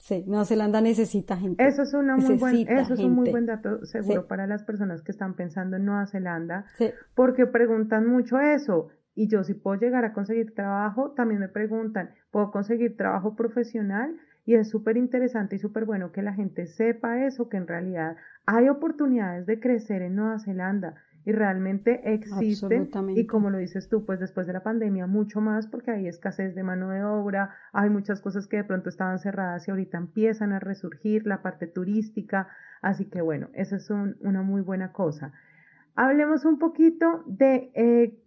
Sí, 0.05 0.23
Nueva 0.27 0.45
Zelanda 0.45 0.81
necesita 0.81 1.35
gente. 1.35 1.67
Eso 1.67 1.81
es, 1.81 1.95
una 1.95 2.15
muy 2.15 2.35
buen, 2.37 2.55
eso 2.69 2.93
es 2.93 2.99
un 2.99 3.15
muy 3.15 3.31
buen 3.31 3.47
dato 3.47 3.83
seguro 3.87 4.27
para 4.27 4.45
las 4.45 4.61
personas 4.61 5.01
que 5.01 5.11
están 5.11 5.33
pensando 5.33 5.77
en 5.77 5.85
Nueva 5.85 6.05
Zelanda, 6.05 6.67
porque 7.15 7.47
preguntan 7.47 8.05
mucho 8.05 8.39
eso. 8.39 8.89
Y 9.15 9.29
yo 9.29 9.43
si 9.43 9.55
puedo 9.55 9.79
llegar 9.79 10.05
a 10.05 10.13
conseguir 10.13 10.53
trabajo, 10.53 11.13
también 11.13 11.39
me 11.39 11.47
preguntan, 11.47 12.11
¿puedo 12.29 12.51
conseguir 12.51 12.95
trabajo 12.97 13.35
profesional? 13.35 14.15
Y 14.45 14.53
es 14.53 14.69
súper 14.69 14.95
interesante 14.95 15.55
y 15.55 15.59
súper 15.59 15.85
bueno 15.85 16.11
que 16.11 16.21
la 16.21 16.33
gente 16.33 16.67
sepa 16.67 17.25
eso, 17.25 17.49
que 17.49 17.57
en 17.57 17.65
realidad 17.65 18.15
hay 18.45 18.69
oportunidades 18.69 19.47
de 19.47 19.59
crecer 19.59 20.03
en 20.03 20.17
Nueva 20.17 20.37
Zelanda 20.37 20.93
y 21.25 21.31
realmente 21.31 22.13
existe. 22.13 22.87
Y 23.15 23.25
como 23.25 23.49
lo 23.49 23.57
dices 23.57 23.89
tú, 23.89 24.05
pues 24.05 24.19
después 24.19 24.45
de 24.45 24.53
la 24.53 24.61
pandemia 24.61 25.07
mucho 25.07 25.41
más 25.41 25.67
porque 25.67 25.91
hay 25.91 26.07
escasez 26.07 26.53
de 26.53 26.63
mano 26.63 26.89
de 26.89 27.03
obra, 27.03 27.55
hay 27.73 27.89
muchas 27.89 28.21
cosas 28.21 28.47
que 28.47 28.57
de 28.57 28.63
pronto 28.63 28.89
estaban 28.89 29.17
cerradas 29.17 29.67
y 29.67 29.71
ahorita 29.71 29.97
empiezan 29.97 30.53
a 30.53 30.59
resurgir, 30.59 31.25
la 31.25 31.41
parte 31.41 31.65
turística, 31.65 32.47
así 32.81 33.05
que 33.05 33.21
bueno, 33.21 33.49
eso 33.53 33.75
es 33.75 33.89
una 33.89 34.43
muy 34.43 34.61
buena 34.61 34.91
cosa. 34.91 35.33
Hablemos 35.95 36.45
un 36.45 36.59
poquito 36.59 37.23
de, 37.25 37.71
eh, 37.73 38.19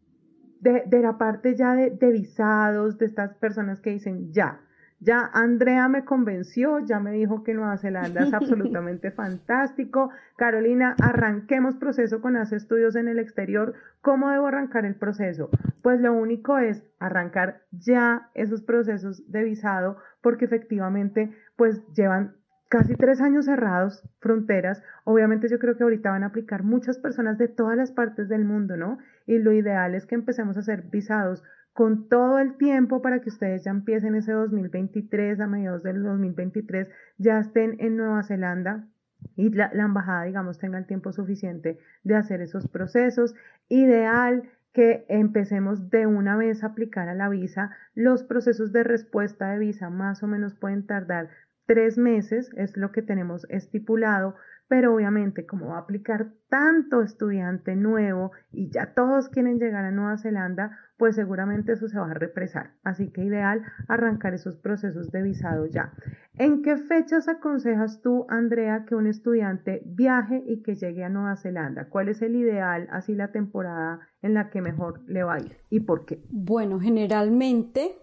de, 0.60 0.82
de, 0.86 1.00
la 1.00 1.18
parte 1.18 1.54
ya 1.54 1.74
de, 1.74 1.90
de 1.90 2.10
visados, 2.10 2.98
de 2.98 3.06
estas 3.06 3.34
personas 3.34 3.80
que 3.80 3.90
dicen 3.90 4.32
ya, 4.32 4.60
ya 5.00 5.30
Andrea 5.32 5.88
me 5.88 6.04
convenció, 6.04 6.80
ya 6.80 6.98
me 6.98 7.12
dijo 7.12 7.44
que 7.44 7.54
Nueva 7.54 7.78
Zelanda 7.78 8.22
es 8.22 8.32
absolutamente 8.34 9.10
fantástico. 9.10 10.10
Carolina, 10.36 10.96
arranquemos 11.00 11.76
proceso 11.76 12.20
con 12.20 12.36
Hace 12.36 12.56
Estudios 12.56 12.96
en 12.96 13.08
el 13.08 13.18
exterior. 13.18 13.74
¿Cómo 14.00 14.30
debo 14.30 14.46
arrancar 14.46 14.84
el 14.84 14.96
proceso? 14.96 15.50
Pues 15.82 16.00
lo 16.00 16.12
único 16.12 16.58
es 16.58 16.84
arrancar 16.98 17.62
ya 17.70 18.30
esos 18.34 18.62
procesos 18.62 19.30
de 19.30 19.44
visado 19.44 19.98
porque 20.20 20.46
efectivamente 20.46 21.32
pues 21.56 21.80
llevan 21.94 22.34
casi 22.68 22.94
tres 22.96 23.20
años 23.20 23.46
cerrados, 23.46 24.02
fronteras. 24.20 24.82
Obviamente 25.04 25.48
yo 25.48 25.58
creo 25.58 25.76
que 25.76 25.84
ahorita 25.84 26.10
van 26.10 26.24
a 26.24 26.28
aplicar 26.28 26.64
muchas 26.64 26.98
personas 26.98 27.38
de 27.38 27.48
todas 27.48 27.76
las 27.76 27.92
partes 27.92 28.28
del 28.28 28.44
mundo, 28.44 28.76
¿no? 28.76 28.98
Y 29.26 29.38
lo 29.38 29.52
ideal 29.52 29.94
es 29.94 30.06
que 30.06 30.14
empecemos 30.14 30.56
a 30.56 30.60
hacer 30.60 30.82
visados 30.82 31.42
con 31.78 32.08
todo 32.08 32.40
el 32.40 32.56
tiempo 32.56 33.02
para 33.02 33.20
que 33.20 33.28
ustedes 33.28 33.62
ya 33.62 33.70
empiecen 33.70 34.16
ese 34.16 34.32
2023, 34.32 35.38
a 35.38 35.46
mediados 35.46 35.84
del 35.84 36.02
2023, 36.02 36.88
ya 37.18 37.38
estén 37.38 37.76
en 37.78 37.96
Nueva 37.96 38.24
Zelanda 38.24 38.88
y 39.36 39.50
la, 39.50 39.70
embajada, 39.72 40.24
digamos, 40.24 40.58
tenga 40.58 40.76
el 40.78 40.86
tiempo 40.86 41.12
suficiente 41.12 41.78
de 42.02 42.16
hacer 42.16 42.40
esos 42.40 42.66
procesos. 42.66 43.36
Ideal 43.68 44.50
que 44.72 45.06
empecemos 45.08 45.88
de 45.88 46.08
una 46.08 46.36
vez 46.36 46.64
a 46.64 46.68
aplicar 46.68 47.08
a 47.08 47.14
la 47.14 47.28
visa. 47.28 47.70
Los 47.94 48.24
procesos 48.24 48.72
de 48.72 48.82
respuesta 48.82 49.52
de 49.52 49.60
visa 49.60 49.88
más 49.88 50.24
o 50.24 50.26
menos 50.26 50.56
pueden 50.56 50.84
tardar 50.84 51.28
tres 51.66 51.96
meses, 51.96 52.50
es 52.56 52.76
lo 52.76 52.90
que 52.90 53.02
tenemos 53.02 53.46
estipulado, 53.50 54.34
pero 54.68 54.94
obviamente 54.94 55.46
como 55.46 55.68
va 55.68 55.76
a 55.76 55.80
aplicar 55.80 56.32
tanto 56.48 57.02
estudiante 57.02 57.74
nuevo 57.74 58.32
y 58.52 58.70
ya 58.70 58.94
todos 58.94 59.28
quieren 59.28 59.58
llegar 59.58 59.84
a 59.84 59.90
Nueva 59.90 60.18
Zelanda, 60.18 60.78
pues 60.98 61.14
seguramente 61.14 61.72
eso 61.72 61.88
se 61.88 61.98
va 61.98 62.10
a 62.10 62.14
represar. 62.14 62.72
Así 62.84 63.10
que 63.10 63.24
ideal 63.24 63.62
arrancar 63.88 64.34
esos 64.34 64.56
procesos 64.56 65.10
de 65.10 65.22
visado 65.22 65.66
ya. 65.66 65.92
¿En 66.34 66.62
qué 66.62 66.76
fechas 66.76 67.28
aconsejas 67.28 68.00
tú, 68.02 68.26
Andrea, 68.28 68.84
que 68.86 68.94
un 68.94 69.06
estudiante 69.06 69.82
viaje 69.86 70.42
y 70.46 70.62
que 70.62 70.76
llegue 70.76 71.04
a 71.04 71.08
Nueva 71.08 71.36
Zelanda? 71.36 71.88
¿Cuál 71.88 72.08
es 72.08 72.22
el 72.22 72.36
ideal, 72.36 72.88
así 72.90 73.14
la 73.14 73.32
temporada 73.32 74.00
en 74.22 74.34
la 74.34 74.50
que 74.50 74.60
mejor 74.60 75.02
le 75.06 75.22
va 75.22 75.34
a 75.34 75.40
ir 75.40 75.56
y 75.70 75.80
por 75.80 76.04
qué? 76.04 76.22
Bueno, 76.30 76.80
generalmente 76.80 77.96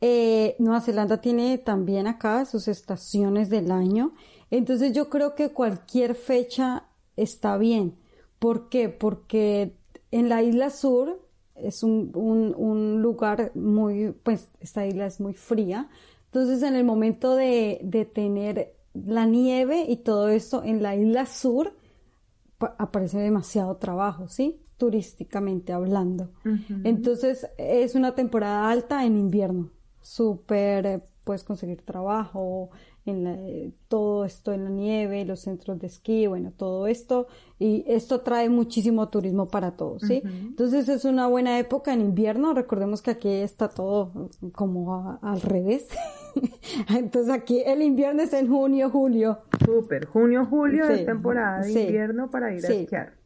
eh, 0.00 0.56
Nueva 0.58 0.80
Zelanda 0.80 1.20
tiene 1.20 1.58
también 1.58 2.06
acá 2.06 2.44
sus 2.44 2.68
estaciones 2.68 3.50
del 3.50 3.70
año 3.70 4.12
entonces 4.56 4.92
yo 4.92 5.08
creo 5.08 5.34
que 5.34 5.50
cualquier 5.50 6.14
fecha 6.14 6.84
está 7.16 7.56
bien. 7.58 7.96
¿Por 8.38 8.68
qué? 8.68 8.88
Porque 8.88 9.76
en 10.10 10.28
la 10.28 10.42
isla 10.42 10.70
sur 10.70 11.20
es 11.54 11.82
un, 11.82 12.10
un, 12.14 13.00
lugar 13.00 13.52
muy, 13.54 14.12
pues 14.22 14.50
esta 14.60 14.86
isla 14.86 15.06
es 15.06 15.20
muy 15.20 15.34
fría. 15.34 15.88
Entonces 16.26 16.62
en 16.62 16.74
el 16.74 16.84
momento 16.84 17.36
de, 17.36 17.80
de 17.82 18.04
tener 18.04 18.74
la 18.92 19.26
nieve 19.26 19.84
y 19.88 19.96
todo 19.98 20.28
eso 20.28 20.62
en 20.62 20.82
la 20.82 20.96
isla 20.96 21.26
sur 21.26 21.74
aparece 22.78 23.18
demasiado 23.18 23.76
trabajo, 23.76 24.28
¿sí? 24.28 24.60
Turísticamente 24.76 25.72
hablando. 25.72 26.30
Entonces 26.84 27.46
es 27.58 27.94
una 27.94 28.14
temporada 28.14 28.70
alta 28.70 29.04
en 29.04 29.16
invierno. 29.16 29.70
Súper, 30.00 30.86
eh, 30.86 31.00
puedes 31.24 31.44
conseguir 31.44 31.82
trabajo, 31.82 32.70
en 33.06 33.24
la, 33.24 33.36
todo 33.88 34.24
esto 34.24 34.52
en 34.52 34.64
la 34.64 34.70
nieve, 34.70 35.24
los 35.24 35.40
centros 35.40 35.78
de 35.78 35.86
esquí, 35.86 36.26
bueno, 36.26 36.52
todo 36.56 36.86
esto, 36.86 37.26
y 37.58 37.84
esto 37.86 38.22
trae 38.22 38.48
muchísimo 38.48 39.08
turismo 39.08 39.48
para 39.48 39.72
todos, 39.72 40.02
¿sí? 40.02 40.22
Entonces 40.24 40.88
es 40.88 41.04
una 41.04 41.26
buena 41.26 41.58
época 41.58 41.92
en 41.92 42.00
invierno, 42.00 42.54
recordemos 42.54 43.02
que 43.02 43.10
aquí 43.10 43.28
está 43.28 43.68
todo 43.68 44.30
como 44.52 45.18
al 45.20 45.40
revés, 45.42 45.88
entonces 46.88 47.32
aquí 47.32 47.62
el 47.64 47.82
invierno 47.82 48.22
es 48.22 48.32
en 48.32 48.48
junio, 48.48 48.88
julio. 48.90 49.40
Súper, 49.64 50.06
junio, 50.06 50.46
julio 50.46 50.88
es 50.88 51.04
temporada 51.04 51.60
de 51.60 51.72
invierno 51.72 52.30
para 52.30 52.54
ir 52.54 52.64
a 52.64 52.68
esquiar. 52.68 53.24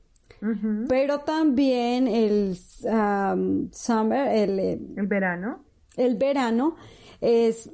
Pero 0.88 1.20
también 1.20 2.06
el 2.06 2.56
summer, 2.56 4.28
el, 4.28 4.58
eh, 4.58 4.80
el 4.96 5.06
verano. 5.06 5.64
El 5.96 6.14
verano 6.14 6.76
es 7.20 7.70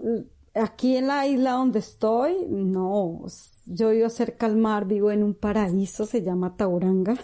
aquí 0.55 0.97
en 0.97 1.09
la 1.09 1.27
isla 1.27 1.53
donde 1.53 1.81
estoy, 1.81 2.47
no, 2.49 3.25
yo 3.67 3.91
vivo 3.91 4.09
cerca 4.09 4.47
al 4.47 4.57
mar, 4.57 4.87
vivo 4.87 5.11
en 5.11 5.23
un 5.23 5.35
paraíso, 5.35 6.07
se 6.07 6.23
llama 6.23 6.57
Tauranga, 6.57 7.17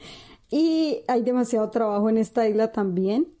y 0.50 1.02
hay 1.08 1.22
demasiado 1.22 1.70
trabajo 1.70 2.08
en 2.08 2.18
esta 2.18 2.48
isla 2.48 2.72
también. 2.72 3.32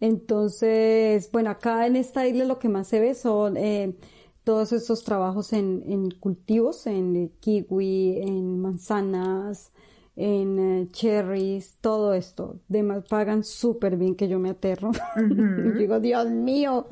Entonces, 0.00 1.30
bueno, 1.32 1.50
acá 1.50 1.86
en 1.86 1.96
esta 1.96 2.26
isla 2.26 2.44
lo 2.44 2.58
que 2.58 2.68
más 2.68 2.86
se 2.88 3.00
ve 3.00 3.14
son 3.14 3.56
eh, 3.56 3.96
todos 4.44 4.72
esos 4.72 5.02
trabajos 5.04 5.52
en 5.52 6.10
cultivos, 6.20 6.86
en 6.86 7.32
kiwi, 7.40 8.20
en 8.20 8.60
manzanas, 8.60 9.72
en 10.16 10.58
eh, 10.58 10.88
cherries, 10.92 11.76
todo 11.80 12.14
esto. 12.14 12.56
Demás 12.68 13.04
pagan 13.08 13.44
súper 13.44 13.96
bien 13.96 14.16
que 14.16 14.28
yo 14.28 14.38
me 14.38 14.50
aterro. 14.50 14.90
digo, 15.78 16.00
Dios 16.00 16.28
mío. 16.30 16.86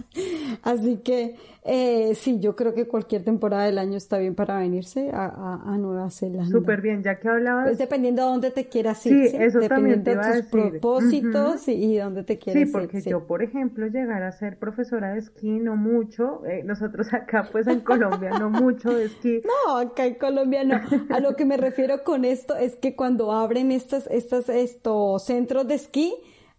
Así 0.62 0.98
que 0.98 1.36
eh, 1.66 2.14
sí, 2.14 2.40
yo 2.40 2.54
creo 2.54 2.74
que 2.74 2.86
cualquier 2.86 3.24
temporada 3.24 3.64
del 3.64 3.78
año 3.78 3.96
está 3.96 4.18
bien 4.18 4.34
para 4.34 4.58
venirse 4.58 5.10
a, 5.14 5.62
a, 5.64 5.78
Nueva 5.78 6.10
Zelanda. 6.10 6.50
Súper 6.50 6.82
bien, 6.82 7.02
ya 7.02 7.18
que 7.18 7.26
hablabas. 7.26 7.64
Pues 7.64 7.78
dependiendo 7.78 8.20
de 8.20 8.28
dónde 8.28 8.50
te 8.50 8.66
quieras 8.66 9.04
ir. 9.06 9.30
Sí, 9.30 9.36
eso 9.38 9.60
también 9.60 10.04
te 10.04 10.14
de 10.14 10.42
tus 10.42 10.50
propósitos 10.50 11.66
y, 11.68 11.96
dónde 11.96 12.22
te 12.22 12.38
quieras 12.38 12.60
ir. 12.60 12.66
Sí, 12.66 12.72
porque 12.72 13.00
yo, 13.00 13.26
por 13.26 13.42
ejemplo, 13.42 13.86
llegar 13.86 14.22
a 14.24 14.32
ser 14.32 14.58
profesora 14.58 15.14
de 15.14 15.20
esquí, 15.20 15.52
no 15.52 15.74
mucho. 15.74 16.44
Eh, 16.44 16.62
nosotros 16.64 17.14
acá, 17.14 17.48
pues 17.50 17.66
en 17.66 17.80
Colombia, 17.80 18.38
no 18.38 18.50
mucho 18.50 18.92
de 18.94 19.06
esquí. 19.06 19.40
No, 19.66 19.78
acá 19.78 20.04
en 20.04 20.14
Colombia 20.14 20.64
no. 20.64 20.80
A 21.08 21.20
lo 21.20 21.36
que 21.36 21.44
me 21.44 21.56
refiero 21.56 22.02
con 22.02 22.24
esto 22.24 22.56
es 22.56 22.74
que 22.76 22.94
cuando 22.94 23.13
abren 23.32 23.72
estas, 23.72 24.06
estas, 24.10 24.48
estos 24.48 25.24
centros 25.24 25.66
de 25.66 25.74
esquí, 25.74 26.14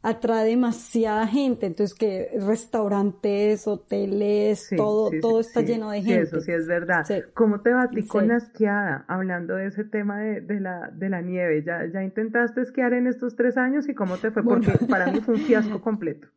atrae 0.06 0.46
demasiada 0.46 1.26
gente, 1.26 1.66
entonces 1.66 1.98
que 1.98 2.30
restaurantes, 2.40 3.68
hoteles, 3.68 4.70
todo, 4.78 5.10
todo 5.20 5.40
está 5.40 5.62
lleno 5.62 5.90
de 5.90 6.04
gente. 6.04 6.22
eso 6.22 6.42
sí 6.42 6.52
es 6.52 6.68
verdad. 6.68 7.04
¿Cómo 7.34 7.62
te 7.62 7.72
va 7.72 7.84
a 7.84 7.90
ti 7.90 8.06
con 8.06 8.28
la 8.28 8.38
esquiada? 8.38 9.04
Hablando 9.08 9.56
de 9.56 9.66
ese 9.66 9.84
tema 9.84 10.20
de, 10.20 10.42
de, 10.42 10.60
la, 10.60 10.92
de 10.94 11.10
la 11.10 11.22
nieve, 11.22 11.64
¿Ya, 11.66 11.88
¿ya 11.92 12.04
intentaste 12.04 12.62
esquiar 12.62 12.94
en 12.94 13.08
estos 13.08 13.36
tres 13.36 13.58
años 13.58 13.90
y 13.90 13.96
cómo 13.96 14.18
te 14.18 14.30
fue? 14.30 14.44
Porque 14.44 14.74
para 14.88 15.12
mí 15.12 15.22
fue 15.22 15.36
un 15.36 15.42
fiasco 15.42 15.82
completo. 15.82 16.28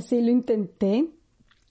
Sí, 0.00 0.20
lo 0.20 0.30
intenté, 0.30 1.08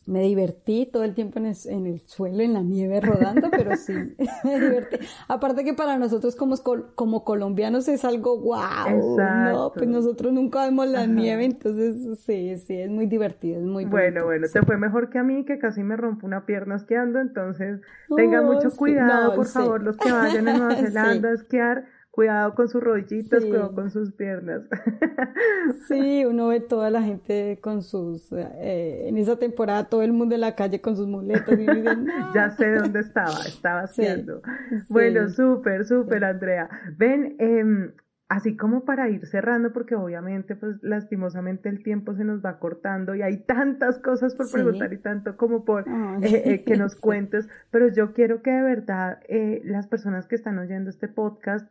me 0.05 0.21
divertí 0.21 0.89
todo 0.91 1.03
el 1.03 1.13
tiempo 1.13 1.39
en 1.39 1.45
el, 1.45 1.99
suelo, 2.01 2.43
en 2.43 2.53
la 2.53 2.61
nieve 2.61 2.99
rodando, 2.99 3.49
pero 3.51 3.75
sí, 3.77 3.93
me 4.43 4.59
divertí. 4.59 4.97
Aparte 5.27 5.63
que 5.63 5.73
para 5.73 5.97
nosotros 5.97 6.35
como, 6.35 6.55
como 6.95 7.23
colombianos 7.23 7.87
es 7.87 8.03
algo 8.03 8.37
wow, 8.39 9.17
¿no? 9.17 9.71
Pues 9.73 9.87
nosotros 9.87 10.33
nunca 10.33 10.65
vemos 10.65 10.87
la 10.87 11.05
nieve, 11.05 11.45
entonces 11.45 12.19
sí, 12.19 12.57
sí, 12.57 12.79
es 12.79 12.89
muy 12.89 13.05
divertido, 13.05 13.59
es 13.59 13.65
muy 13.65 13.85
Bueno, 13.85 14.25
bueno, 14.25 14.47
te 14.51 14.61
fue 14.61 14.77
mejor 14.77 15.09
que 15.09 15.19
a 15.19 15.23
mí, 15.23 15.45
que 15.45 15.57
casi 15.57 15.83
me 15.83 15.95
rompo 15.95 16.27
una 16.27 16.45
pierna 16.45 16.75
esquiando, 16.75 17.19
entonces 17.19 17.79
tenga 18.15 18.41
mucho 18.41 18.71
cuidado, 18.71 19.35
por 19.35 19.47
favor, 19.47 19.83
los 19.83 19.95
que 19.97 20.11
vayan 20.11 20.47
a 20.49 20.57
Nueva 20.57 20.75
Zelanda 20.75 21.29
a 21.29 21.33
esquiar, 21.33 21.85
cuidado 22.13 22.53
con 22.53 22.69
sus 22.69 22.83
rodillitas, 22.83 23.43
cuidado 23.43 23.73
con 23.73 23.89
sus 23.89 24.13
piernas. 24.13 24.61
sí, 25.87 26.23
uno 26.25 26.49
ve 26.49 26.59
toda 26.59 26.91
la 26.91 27.01
gente 27.01 27.57
con 27.59 27.81
sus, 27.81 28.31
eh, 28.31 29.07
en 29.07 29.17
esa 29.17 29.39
temporada 29.39 29.89
todo 29.89 30.03
el 30.03 30.13
mundo 30.13 30.35
en 30.35 30.41
la 30.41 30.55
calle 30.55 30.79
con 30.79 30.95
sus 30.95 31.07
muletas. 31.07 31.57
Y 31.59 31.65
ya 32.35 32.51
sé 32.51 32.75
dónde 32.75 32.99
estaba, 32.99 33.39
estaba 33.47 33.79
haciendo. 33.85 34.43
Bueno, 34.89 35.27
súper, 35.27 35.85
súper, 35.85 36.23
Andrea. 36.23 36.69
Ven, 36.99 37.35
eh, 37.39 37.93
así 38.33 38.57
como 38.57 38.83
para 38.83 39.09
ir 39.09 39.25
cerrando, 39.27 39.73
porque 39.73 39.95
obviamente, 39.95 40.55
pues 40.55 40.77
lastimosamente 40.81 41.69
el 41.69 41.83
tiempo 41.83 42.15
se 42.15 42.23
nos 42.23 42.43
va 42.43 42.57
cortando 42.57 43.13
y 43.13 43.21
hay 43.21 43.37
tantas 43.37 43.99
cosas 43.99 44.33
por 44.33 44.51
preguntar 44.51 44.91
y 44.91 44.97
tanto 44.97 45.37
como 45.37 45.65
por 45.65 45.87
eh, 45.87 46.41
eh, 46.45 46.63
que 46.63 46.75
nos 46.75 46.95
cuentes, 46.95 47.47
pero 47.69 47.89
yo 47.89 48.13
quiero 48.13 48.41
que 48.41 48.49
de 48.49 48.63
verdad 48.63 49.19
eh, 49.27 49.61
las 49.65 49.87
personas 49.87 50.27
que 50.27 50.35
están 50.35 50.57
oyendo 50.57 50.89
este 50.89 51.07
podcast 51.07 51.69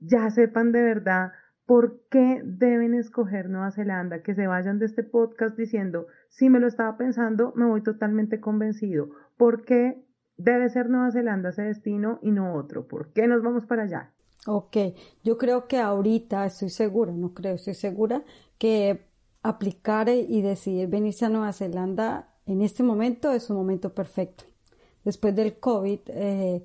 ya 0.00 0.30
sepan 0.30 0.72
de 0.72 0.82
verdad 0.82 1.32
por 1.66 2.00
qué 2.10 2.40
deben 2.44 2.94
escoger 2.94 3.50
Nueva 3.50 3.70
Zelanda, 3.70 4.22
que 4.22 4.34
se 4.34 4.46
vayan 4.46 4.78
de 4.78 4.86
este 4.86 5.02
podcast 5.02 5.56
diciendo, 5.56 6.06
si 6.28 6.48
me 6.48 6.60
lo 6.60 6.66
estaba 6.66 6.96
pensando, 6.96 7.52
me 7.56 7.66
voy 7.66 7.82
totalmente 7.82 8.40
convencido. 8.40 9.10
¿Por 9.36 9.64
qué 9.64 10.02
debe 10.36 10.70
ser 10.70 10.88
Nueva 10.88 11.10
Zelanda 11.10 11.50
ese 11.50 11.62
destino 11.62 12.20
y 12.22 12.30
no 12.30 12.54
otro? 12.54 12.88
¿Por 12.88 13.12
qué 13.12 13.26
nos 13.28 13.42
vamos 13.42 13.66
para 13.66 13.82
allá? 13.82 14.12
Ok, 14.46 14.76
yo 15.22 15.36
creo 15.36 15.68
que 15.68 15.78
ahorita 15.78 16.46
estoy 16.46 16.70
segura, 16.70 17.12
no 17.12 17.34
creo, 17.34 17.56
estoy 17.56 17.74
segura 17.74 18.22
que 18.56 19.06
aplicar 19.42 20.08
y 20.08 20.40
decidir 20.40 20.88
venirse 20.88 21.26
a 21.26 21.28
Nueva 21.28 21.52
Zelanda 21.52 22.28
en 22.48 22.62
este 22.62 22.82
momento 22.82 23.30
es 23.32 23.50
un 23.50 23.56
momento 23.56 23.94
perfecto. 23.94 24.44
Después 25.04 25.36
del 25.36 25.58
COVID, 25.58 26.00
eh, 26.06 26.64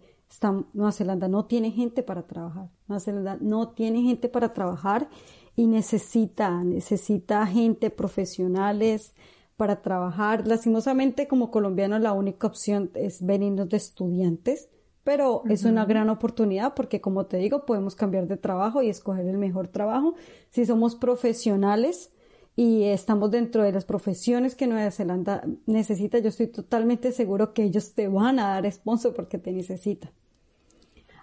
Nueva 0.73 0.91
Zelanda 0.91 1.27
no 1.27 1.45
tiene 1.45 1.71
gente 1.71 2.03
para 2.03 2.23
trabajar. 2.23 2.69
Nueva 2.87 2.99
Zelanda 2.99 3.37
no 3.39 3.69
tiene 3.69 4.01
gente 4.01 4.29
para 4.29 4.53
trabajar 4.53 5.09
y 5.55 5.67
necesita, 5.67 6.63
necesita 6.63 7.45
gente 7.45 7.89
profesionales 7.89 9.13
para 9.57 9.81
trabajar. 9.81 10.47
Lastimosamente, 10.47 11.27
como 11.27 11.51
colombiano, 11.51 11.99
la 11.99 12.13
única 12.13 12.47
opción 12.47 12.91
es 12.95 13.23
venirnos 13.25 13.69
de 13.69 13.77
estudiantes, 13.77 14.69
pero 15.03 15.43
es 15.49 15.65
una 15.65 15.85
gran 15.85 16.09
oportunidad 16.09 16.73
porque, 16.73 17.01
como 17.01 17.25
te 17.25 17.37
digo, 17.37 17.65
podemos 17.65 17.95
cambiar 17.95 18.27
de 18.27 18.37
trabajo 18.37 18.81
y 18.81 18.89
escoger 18.89 19.27
el 19.27 19.37
mejor 19.37 19.67
trabajo. 19.67 20.15
Si 20.49 20.65
somos 20.65 20.95
profesionales, 20.95 22.13
y 22.55 22.83
estamos 22.83 23.31
dentro 23.31 23.63
de 23.63 23.71
las 23.71 23.85
profesiones 23.85 24.55
que 24.55 24.67
Nueva 24.67 24.91
Zelanda 24.91 25.43
necesita, 25.65 26.19
yo 26.19 26.29
estoy 26.29 26.47
totalmente 26.47 27.11
seguro 27.11 27.53
que 27.53 27.63
ellos 27.63 27.93
te 27.95 28.07
van 28.07 28.39
a 28.39 28.49
dar 28.49 28.71
sponsor 28.71 29.13
porque 29.13 29.39
te 29.39 29.51
necesitan. 29.51 30.11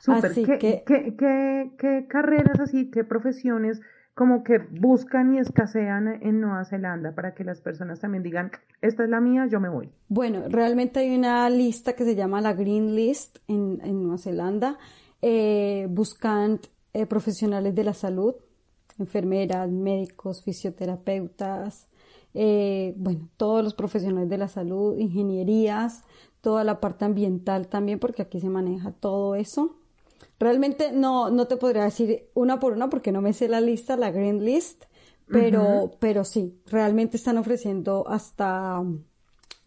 Súper. 0.01 0.33
¿Qué, 0.33 0.83
qué, 0.87 1.73
qué, 1.79 2.07
carreras 2.09 2.59
así, 2.59 2.91
qué 2.91 3.05
profesiones 3.05 3.81
como 4.15 4.43
que 4.43 4.59
buscan 4.59 5.35
y 5.35 5.39
escasean 5.39 6.09
en 6.23 6.41
Nueva 6.41 6.65
Zelanda 6.65 7.15
para 7.15 7.35
que 7.35 7.45
las 7.45 7.61
personas 7.61 8.01
también 8.01 8.23
digan, 8.23 8.51
esta 8.81 9.05
es 9.05 9.11
la 9.11 9.21
mía, 9.21 9.47
yo 9.51 9.61
me 9.61 9.69
voy? 9.69 9.91
Bueno, 10.09 10.43
realmente 10.49 11.01
hay 11.01 11.17
una 11.17 11.49
lista 11.49 11.93
que 11.95 12.05
se 12.05 12.17
llama 12.17 12.41
la 12.41 12.55
Green 12.55 12.95
List 12.95 13.39
en, 13.47 13.79
Nueva 13.79 14.19
Zelanda. 14.19 14.79
Eh, 15.23 15.87
buscan 15.91 16.61
eh, 16.93 17.07
profesionales 17.07 17.75
de 17.75 17.85
la 17.85 17.95
salud, 17.95 18.35
enfermeras, 18.99 19.71
médicos, 19.71 20.43
fisioterapeutas, 20.43 21.89
eh, 22.35 22.95
bueno, 22.97 23.29
todos 23.37 23.65
los 23.65 23.75
profesionales 23.75 24.29
de 24.29 24.39
la 24.39 24.49
salud, 24.49 24.99
ingenierías, 24.99 26.05
toda 26.41 26.65
la 26.65 26.81
parte 26.81 27.05
ambiental 27.05 27.69
también, 27.69 27.99
porque 27.99 28.23
aquí 28.23 28.41
se 28.41 28.49
maneja 28.49 28.93
todo 28.93 29.35
eso. 29.35 29.80
Realmente 30.39 30.93
no, 30.93 31.31
no 31.31 31.47
te 31.47 31.57
podría 31.57 31.85
decir 31.85 32.31
una 32.35 32.59
por 32.59 32.73
una 32.73 32.89
porque 32.89 33.13
no 33.13 33.21
me 33.21 33.33
sé 33.33 33.49
la 33.49 33.61
lista, 33.61 33.97
la 33.97 34.11
Green 34.11 34.45
List, 34.45 34.85
pero, 35.31 35.93
pero 36.01 36.25
sí, 36.25 36.61
realmente 36.67 37.17
están 37.17 37.39
ofreciendo 37.39 38.05
hasta 38.09 38.83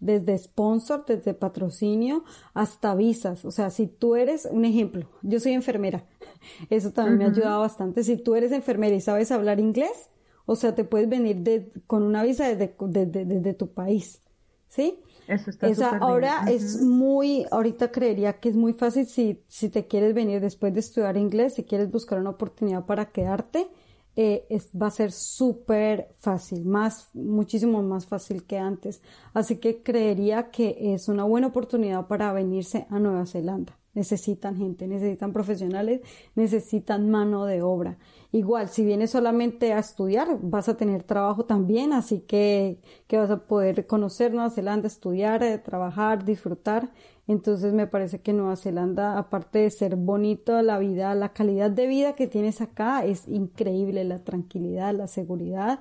desde 0.04 0.38
sponsor, 0.38 1.06
desde 1.06 1.34
patrocinio, 1.34 2.26
hasta 2.54 2.94
visas. 2.94 3.46
O 3.46 3.52
sea, 3.52 3.70
si 3.70 3.88
tú 3.88 4.16
eres, 4.16 4.48
un 4.52 4.66
ejemplo, 4.66 5.08
yo 5.22 5.40
soy 5.40 5.54
enfermera, 5.54 6.04
eso 6.70 6.92
también 6.92 7.18
me 7.18 7.26
ha 7.26 7.28
ayudado 7.30 7.62
bastante. 7.62 8.04
Si 8.04 8.18
tú 8.18 8.36
eres 8.36 8.52
enfermera 8.52 8.96
y 8.96 9.02
sabes 9.02 9.32
hablar 9.32 9.62
inglés, 9.62 10.10
o 10.46 10.58
sea, 10.58 10.76
te 10.76 10.84
puedes 10.84 11.08
venir 11.08 11.38
de, 11.38 11.72
con 11.88 12.04
una 12.04 12.24
visa 12.24 12.54
desde, 12.54 12.76
desde, 12.78 13.54
tu 13.54 13.70
país, 13.74 14.22
¿sí? 14.68 15.00
Eso 15.28 15.50
está 15.50 15.68
Esa 15.68 15.98
ahora 15.98 16.46
es 16.50 16.82
muy, 16.82 17.46
ahorita 17.52 17.92
creería 17.92 18.34
que 18.40 18.50
es 18.50 18.56
muy 18.56 18.74
fácil 18.74 19.06
si, 19.06 19.44
si 19.48 19.70
te 19.70 19.88
quieres 19.88 20.14
venir 20.14 20.42
después 20.42 20.74
de 20.74 20.82
estudiar 20.82 21.18
inglés, 21.18 21.56
si 21.56 21.64
quieres 21.64 21.92
buscar 21.92 22.20
una 22.20 22.32
oportunidad 22.32 22.86
para 22.86 23.12
quedarte, 23.12 23.68
eh, 24.16 24.46
es, 24.50 24.70
va 24.80 24.88
a 24.88 24.92
ser 24.92 25.12
súper 25.12 26.16
fácil, 26.20 26.66
más, 26.66 27.10
muchísimo 27.14 27.82
más 27.82 28.06
fácil 28.06 28.46
que 28.46 28.58
antes. 28.58 29.02
Así 29.34 29.58
que 29.58 29.82
creería 29.82 30.52
que 30.52 30.94
es 30.94 31.08
una 31.08 31.24
buena 31.24 31.48
oportunidad 31.48 32.08
para 32.08 32.32
venirse 32.34 32.86
a 32.90 33.00
Nueva 33.00 33.26
Zelanda. 33.26 33.78
Necesitan 33.94 34.58
gente, 34.58 34.88
necesitan 34.88 35.34
profesionales, 35.34 36.02
necesitan 36.36 37.12
mano 37.12 37.46
de 37.46 37.62
obra. 37.62 38.00
Igual, 38.32 38.70
si 38.70 38.84
vienes 38.84 39.12
solamente 39.12 39.74
a 39.74 39.80
estudiar, 39.80 40.40
vas 40.42 40.68
a 40.68 40.78
tener 40.78 41.04
trabajo 41.04 41.46
también, 41.46 41.94
así 41.94 42.22
que, 42.22 42.80
que 43.08 43.18
vas 43.18 43.30
a 43.30 43.46
poder 43.46 43.86
conocer 43.86 44.34
Nueva 44.34 44.50
Zelanda, 44.50 44.88
estudiar, 44.88 45.44
eh, 45.44 45.60
trabajar, 45.60 46.26
disfrutar. 46.26 46.92
Entonces 47.28 47.74
me 47.74 47.88
parece 47.88 48.22
que 48.22 48.34
Nueva 48.34 48.56
Zelanda, 48.56 49.18
aparte 49.18 49.60
de 49.60 49.70
ser 49.70 49.96
bonito 49.96 50.62
la 50.64 50.80
vida, 50.80 51.14
la 51.16 51.34
calidad 51.34 51.70
de 51.72 51.88
vida 51.88 52.16
que 52.16 52.28
tienes 52.28 52.62
acá 52.62 53.06
es 53.06 53.28
increíble, 53.28 54.04
la 54.04 54.24
tranquilidad, 54.24 54.94
la 54.96 55.08
seguridad 55.08 55.80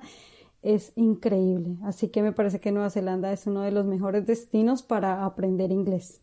es 0.61 0.93
increíble. 0.95 1.77
Así 1.83 2.09
que 2.09 2.21
me 2.21 2.31
parece 2.31 2.59
que 2.59 2.71
Nueva 2.71 2.89
Zelanda 2.89 3.33
es 3.33 3.47
uno 3.47 3.61
de 3.61 3.71
los 3.71 3.85
mejores 3.85 4.25
destinos 4.25 4.83
para 4.83 5.25
aprender 5.25 5.71
inglés. 5.71 6.21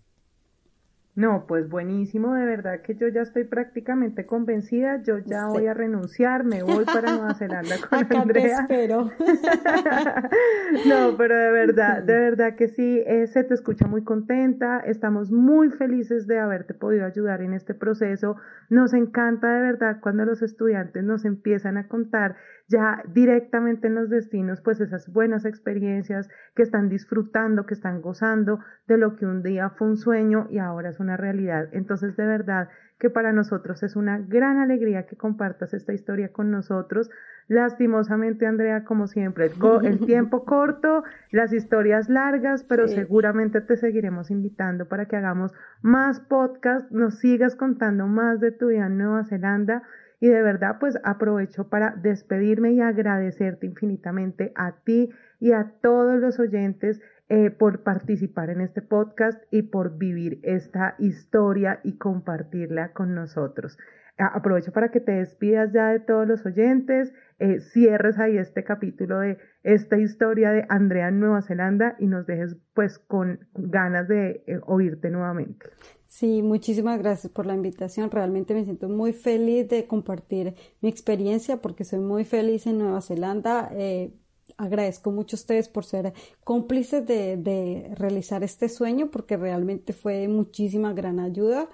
No, 1.20 1.44
pues 1.46 1.68
buenísimo, 1.68 2.32
de 2.32 2.46
verdad 2.46 2.80
que 2.80 2.94
yo 2.94 3.06
ya 3.08 3.20
estoy 3.20 3.44
prácticamente 3.44 4.24
convencida, 4.24 5.02
yo 5.02 5.18
ya 5.18 5.48
voy 5.48 5.66
a 5.66 5.74
renunciar, 5.74 6.44
me 6.44 6.62
voy 6.62 6.86
para 6.86 7.12
Nueva 7.18 7.34
Zelanda 7.34 7.76
con 7.78 7.98
Acá 7.98 8.22
Andrea. 8.22 8.64
Te 8.66 8.84
espero. 8.84 9.10
no, 10.88 11.18
pero 11.18 11.36
de 11.36 11.50
verdad, 11.50 12.02
de 12.02 12.14
verdad 12.14 12.54
que 12.56 12.68
sí, 12.68 13.02
eh, 13.06 13.26
se 13.26 13.44
te 13.44 13.52
escucha 13.52 13.86
muy 13.86 14.02
contenta, 14.02 14.80
estamos 14.80 15.30
muy 15.30 15.68
felices 15.68 16.26
de 16.26 16.38
haberte 16.38 16.72
podido 16.72 17.04
ayudar 17.04 17.42
en 17.42 17.52
este 17.52 17.74
proceso, 17.74 18.36
nos 18.70 18.94
encanta 18.94 19.52
de 19.52 19.60
verdad 19.60 19.98
cuando 20.00 20.24
los 20.24 20.40
estudiantes 20.40 21.04
nos 21.04 21.26
empiezan 21.26 21.76
a 21.76 21.86
contar 21.86 22.36
ya 22.70 23.02
directamente 23.12 23.88
en 23.88 23.96
los 23.96 24.08
destinos, 24.08 24.60
pues 24.60 24.80
esas 24.80 25.12
buenas 25.12 25.44
experiencias 25.44 26.28
que 26.54 26.62
están 26.62 26.88
disfrutando, 26.88 27.66
que 27.66 27.74
están 27.74 28.00
gozando 28.00 28.60
de 28.86 28.96
lo 28.96 29.16
que 29.16 29.26
un 29.26 29.42
día 29.42 29.70
fue 29.70 29.88
un 29.88 29.96
sueño 29.96 30.46
y 30.50 30.58
ahora 30.58 30.90
es 30.90 31.00
una 31.00 31.16
realidad. 31.16 31.68
Entonces, 31.72 32.16
de 32.16 32.26
verdad 32.26 32.68
que 33.00 33.10
para 33.10 33.32
nosotros 33.32 33.82
es 33.82 33.96
una 33.96 34.18
gran 34.18 34.58
alegría 34.58 35.06
que 35.06 35.16
compartas 35.16 35.74
esta 35.74 35.92
historia 35.92 36.32
con 36.32 36.52
nosotros. 36.52 37.10
Lastimosamente, 37.48 38.46
Andrea, 38.46 38.84
como 38.84 39.08
siempre, 39.08 39.50
el, 39.82 39.98
tiempo 40.06 40.44
corto, 40.44 41.02
las 41.32 41.52
historias 41.52 42.08
largas, 42.08 42.62
pero 42.68 42.86
seguramente 42.86 43.60
te 43.62 43.76
seguiremos 43.76 44.30
invitando 44.30 44.86
para 44.86 45.06
que 45.06 45.16
hagamos 45.16 45.52
más 45.82 46.20
podcasts, 46.20 46.92
nos 46.92 47.18
sigas 47.18 47.56
contando 47.56 48.06
más 48.06 48.38
de 48.38 48.52
tu 48.52 48.68
vida 48.68 48.86
en 48.86 48.98
Nueva 48.98 49.24
Zelanda 49.24 49.82
y 50.20 50.28
de 50.28 50.42
verdad, 50.42 50.76
pues 50.78 50.98
aprovecho 51.02 51.68
para 51.68 51.94
despedirme 51.96 52.72
y 52.72 52.80
agradecerte 52.80 53.66
infinitamente 53.66 54.52
a 54.54 54.72
ti 54.84 55.10
y 55.40 55.52
a 55.52 55.72
todos 55.80 56.20
los 56.20 56.38
oyentes 56.38 57.00
eh, 57.30 57.50
por 57.50 57.82
participar 57.82 58.50
en 58.50 58.60
este 58.60 58.82
podcast 58.82 59.42
y 59.50 59.62
por 59.62 59.96
vivir 59.96 60.40
esta 60.42 60.94
historia 60.98 61.80
y 61.84 61.96
compartirla 61.96 62.92
con 62.92 63.14
nosotros. 63.14 63.78
Aprovecho 64.18 64.72
para 64.72 64.90
que 64.90 65.00
te 65.00 65.12
despidas 65.12 65.72
ya 65.72 65.88
de 65.88 66.00
todos 66.00 66.28
los 66.28 66.44
oyentes, 66.44 67.14
eh, 67.38 67.60
cierres 67.60 68.18
ahí 68.18 68.36
este 68.36 68.64
capítulo 68.64 69.20
de 69.20 69.38
esta 69.62 69.96
historia 69.96 70.50
de 70.50 70.66
Andrea 70.68 71.08
en 71.08 71.20
Nueva 71.20 71.40
Zelanda 71.40 71.96
y 71.98 72.06
nos 72.06 72.26
dejes 72.26 72.56
pues 72.74 72.98
con 72.98 73.46
ganas 73.54 74.08
de 74.08 74.42
eh, 74.46 74.60
oírte 74.66 75.08
nuevamente. 75.08 75.70
Sí, 76.10 76.42
muchísimas 76.42 76.98
gracias 76.98 77.32
por 77.32 77.46
la 77.46 77.54
invitación. 77.54 78.10
Realmente 78.10 78.52
me 78.52 78.64
siento 78.64 78.88
muy 78.88 79.12
feliz 79.12 79.68
de 79.68 79.86
compartir 79.86 80.56
mi 80.80 80.88
experiencia 80.88 81.58
porque 81.62 81.84
soy 81.84 82.00
muy 82.00 82.24
feliz 82.24 82.66
en 82.66 82.78
Nueva 82.78 83.00
Zelanda. 83.00 83.70
Eh, 83.74 84.12
agradezco 84.56 85.12
mucho 85.12 85.36
a 85.36 85.38
ustedes 85.38 85.68
por 85.68 85.84
ser 85.84 86.12
cómplices 86.42 87.06
de, 87.06 87.36
de, 87.36 87.94
realizar 87.94 88.42
este 88.42 88.68
sueño 88.68 89.10
porque 89.12 89.36
realmente 89.36 89.92
fue 89.92 90.26
muchísima 90.26 90.92
gran 90.92 91.20
ayuda. 91.20 91.68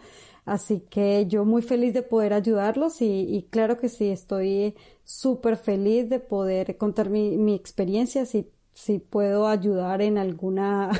Así 0.44 0.80
que 0.90 1.26
yo 1.26 1.46
muy 1.46 1.62
feliz 1.62 1.94
de 1.94 2.02
poder 2.02 2.34
ayudarlos 2.34 3.00
y, 3.00 3.22
y 3.22 3.44
claro 3.44 3.78
que 3.78 3.88
sí, 3.88 4.10
estoy 4.10 4.74
súper 5.02 5.56
feliz 5.56 6.10
de 6.10 6.20
poder 6.20 6.76
contar 6.76 7.08
mi, 7.08 7.38
mi 7.38 7.54
experiencia, 7.54 8.26
si, 8.26 8.50
si 8.74 8.98
puedo 8.98 9.48
ayudar 9.48 10.02
en 10.02 10.18
alguna 10.18 10.90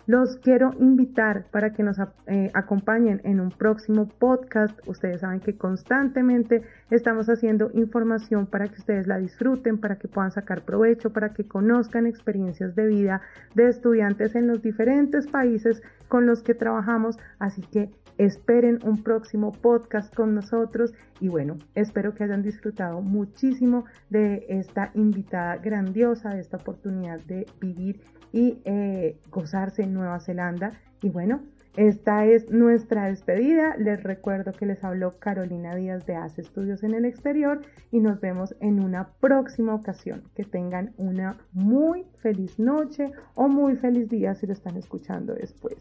Los 0.09 0.37
quiero 0.37 0.71
invitar 0.79 1.45
para 1.51 1.71
que 1.71 1.83
nos 1.83 1.99
eh, 1.99 2.49
acompañen 2.55 3.21
en 3.25 3.39
un 3.39 3.51
próximo 3.51 4.07
podcast. 4.07 4.75
Ustedes 4.87 5.21
saben 5.21 5.39
que 5.39 5.55
constantemente 5.55 6.63
estamos 6.89 7.29
haciendo 7.29 7.69
información 7.75 8.47
para 8.47 8.67
que 8.69 8.79
ustedes 8.79 9.05
la 9.05 9.19
disfruten, 9.19 9.77
para 9.77 9.99
que 9.99 10.07
puedan 10.07 10.31
sacar 10.31 10.65
provecho, 10.65 11.13
para 11.13 11.33
que 11.35 11.47
conozcan 11.47 12.07
experiencias 12.07 12.75
de 12.75 12.87
vida 12.87 13.21
de 13.53 13.69
estudiantes 13.69 14.33
en 14.33 14.47
los 14.47 14.63
diferentes 14.63 15.27
países 15.27 15.83
con 16.07 16.25
los 16.25 16.41
que 16.41 16.55
trabajamos. 16.55 17.19
Así 17.37 17.61
que 17.61 17.91
esperen 18.17 18.79
un 18.83 19.03
próximo 19.03 19.51
podcast 19.51 20.11
con 20.15 20.33
nosotros 20.33 20.91
y 21.19 21.27
bueno, 21.27 21.59
espero 21.75 22.15
que 22.15 22.23
hayan 22.23 22.41
disfrutado 22.41 23.03
muchísimo 23.03 23.85
de 24.09 24.43
esta 24.49 24.89
invitada 24.95 25.57
grandiosa, 25.57 26.33
de 26.33 26.41
esta 26.41 26.57
oportunidad 26.57 27.19
de 27.27 27.45
vivir 27.61 28.01
y 28.31 28.61
eh, 28.65 29.17
gozarse 29.31 29.83
en 29.83 29.93
Nueva 29.99 30.19
Zelanda. 30.19 30.73
Y 31.03 31.09
bueno, 31.09 31.41
esta 31.75 32.25
es 32.25 32.49
nuestra 32.49 33.05
despedida. 33.05 33.75
Les 33.77 34.01
recuerdo 34.01 34.51
que 34.51 34.65
les 34.65 34.83
habló 34.83 35.19
Carolina 35.19 35.75
Díaz 35.75 36.05
de 36.05 36.15
Hace 36.15 36.41
Estudios 36.41 36.83
en 36.83 36.93
el 36.93 37.05
Exterior 37.05 37.61
y 37.91 37.99
nos 37.99 38.19
vemos 38.19 38.55
en 38.59 38.81
una 38.81 39.09
próxima 39.19 39.75
ocasión. 39.75 40.23
Que 40.35 40.43
tengan 40.43 40.93
una 40.97 41.37
muy 41.53 42.05
feliz 42.21 42.57
noche 42.57 43.11
o 43.35 43.47
muy 43.47 43.75
feliz 43.75 44.09
día 44.09 44.33
si 44.35 44.47
lo 44.47 44.53
están 44.53 44.77
escuchando 44.77 45.35
después. 45.35 45.77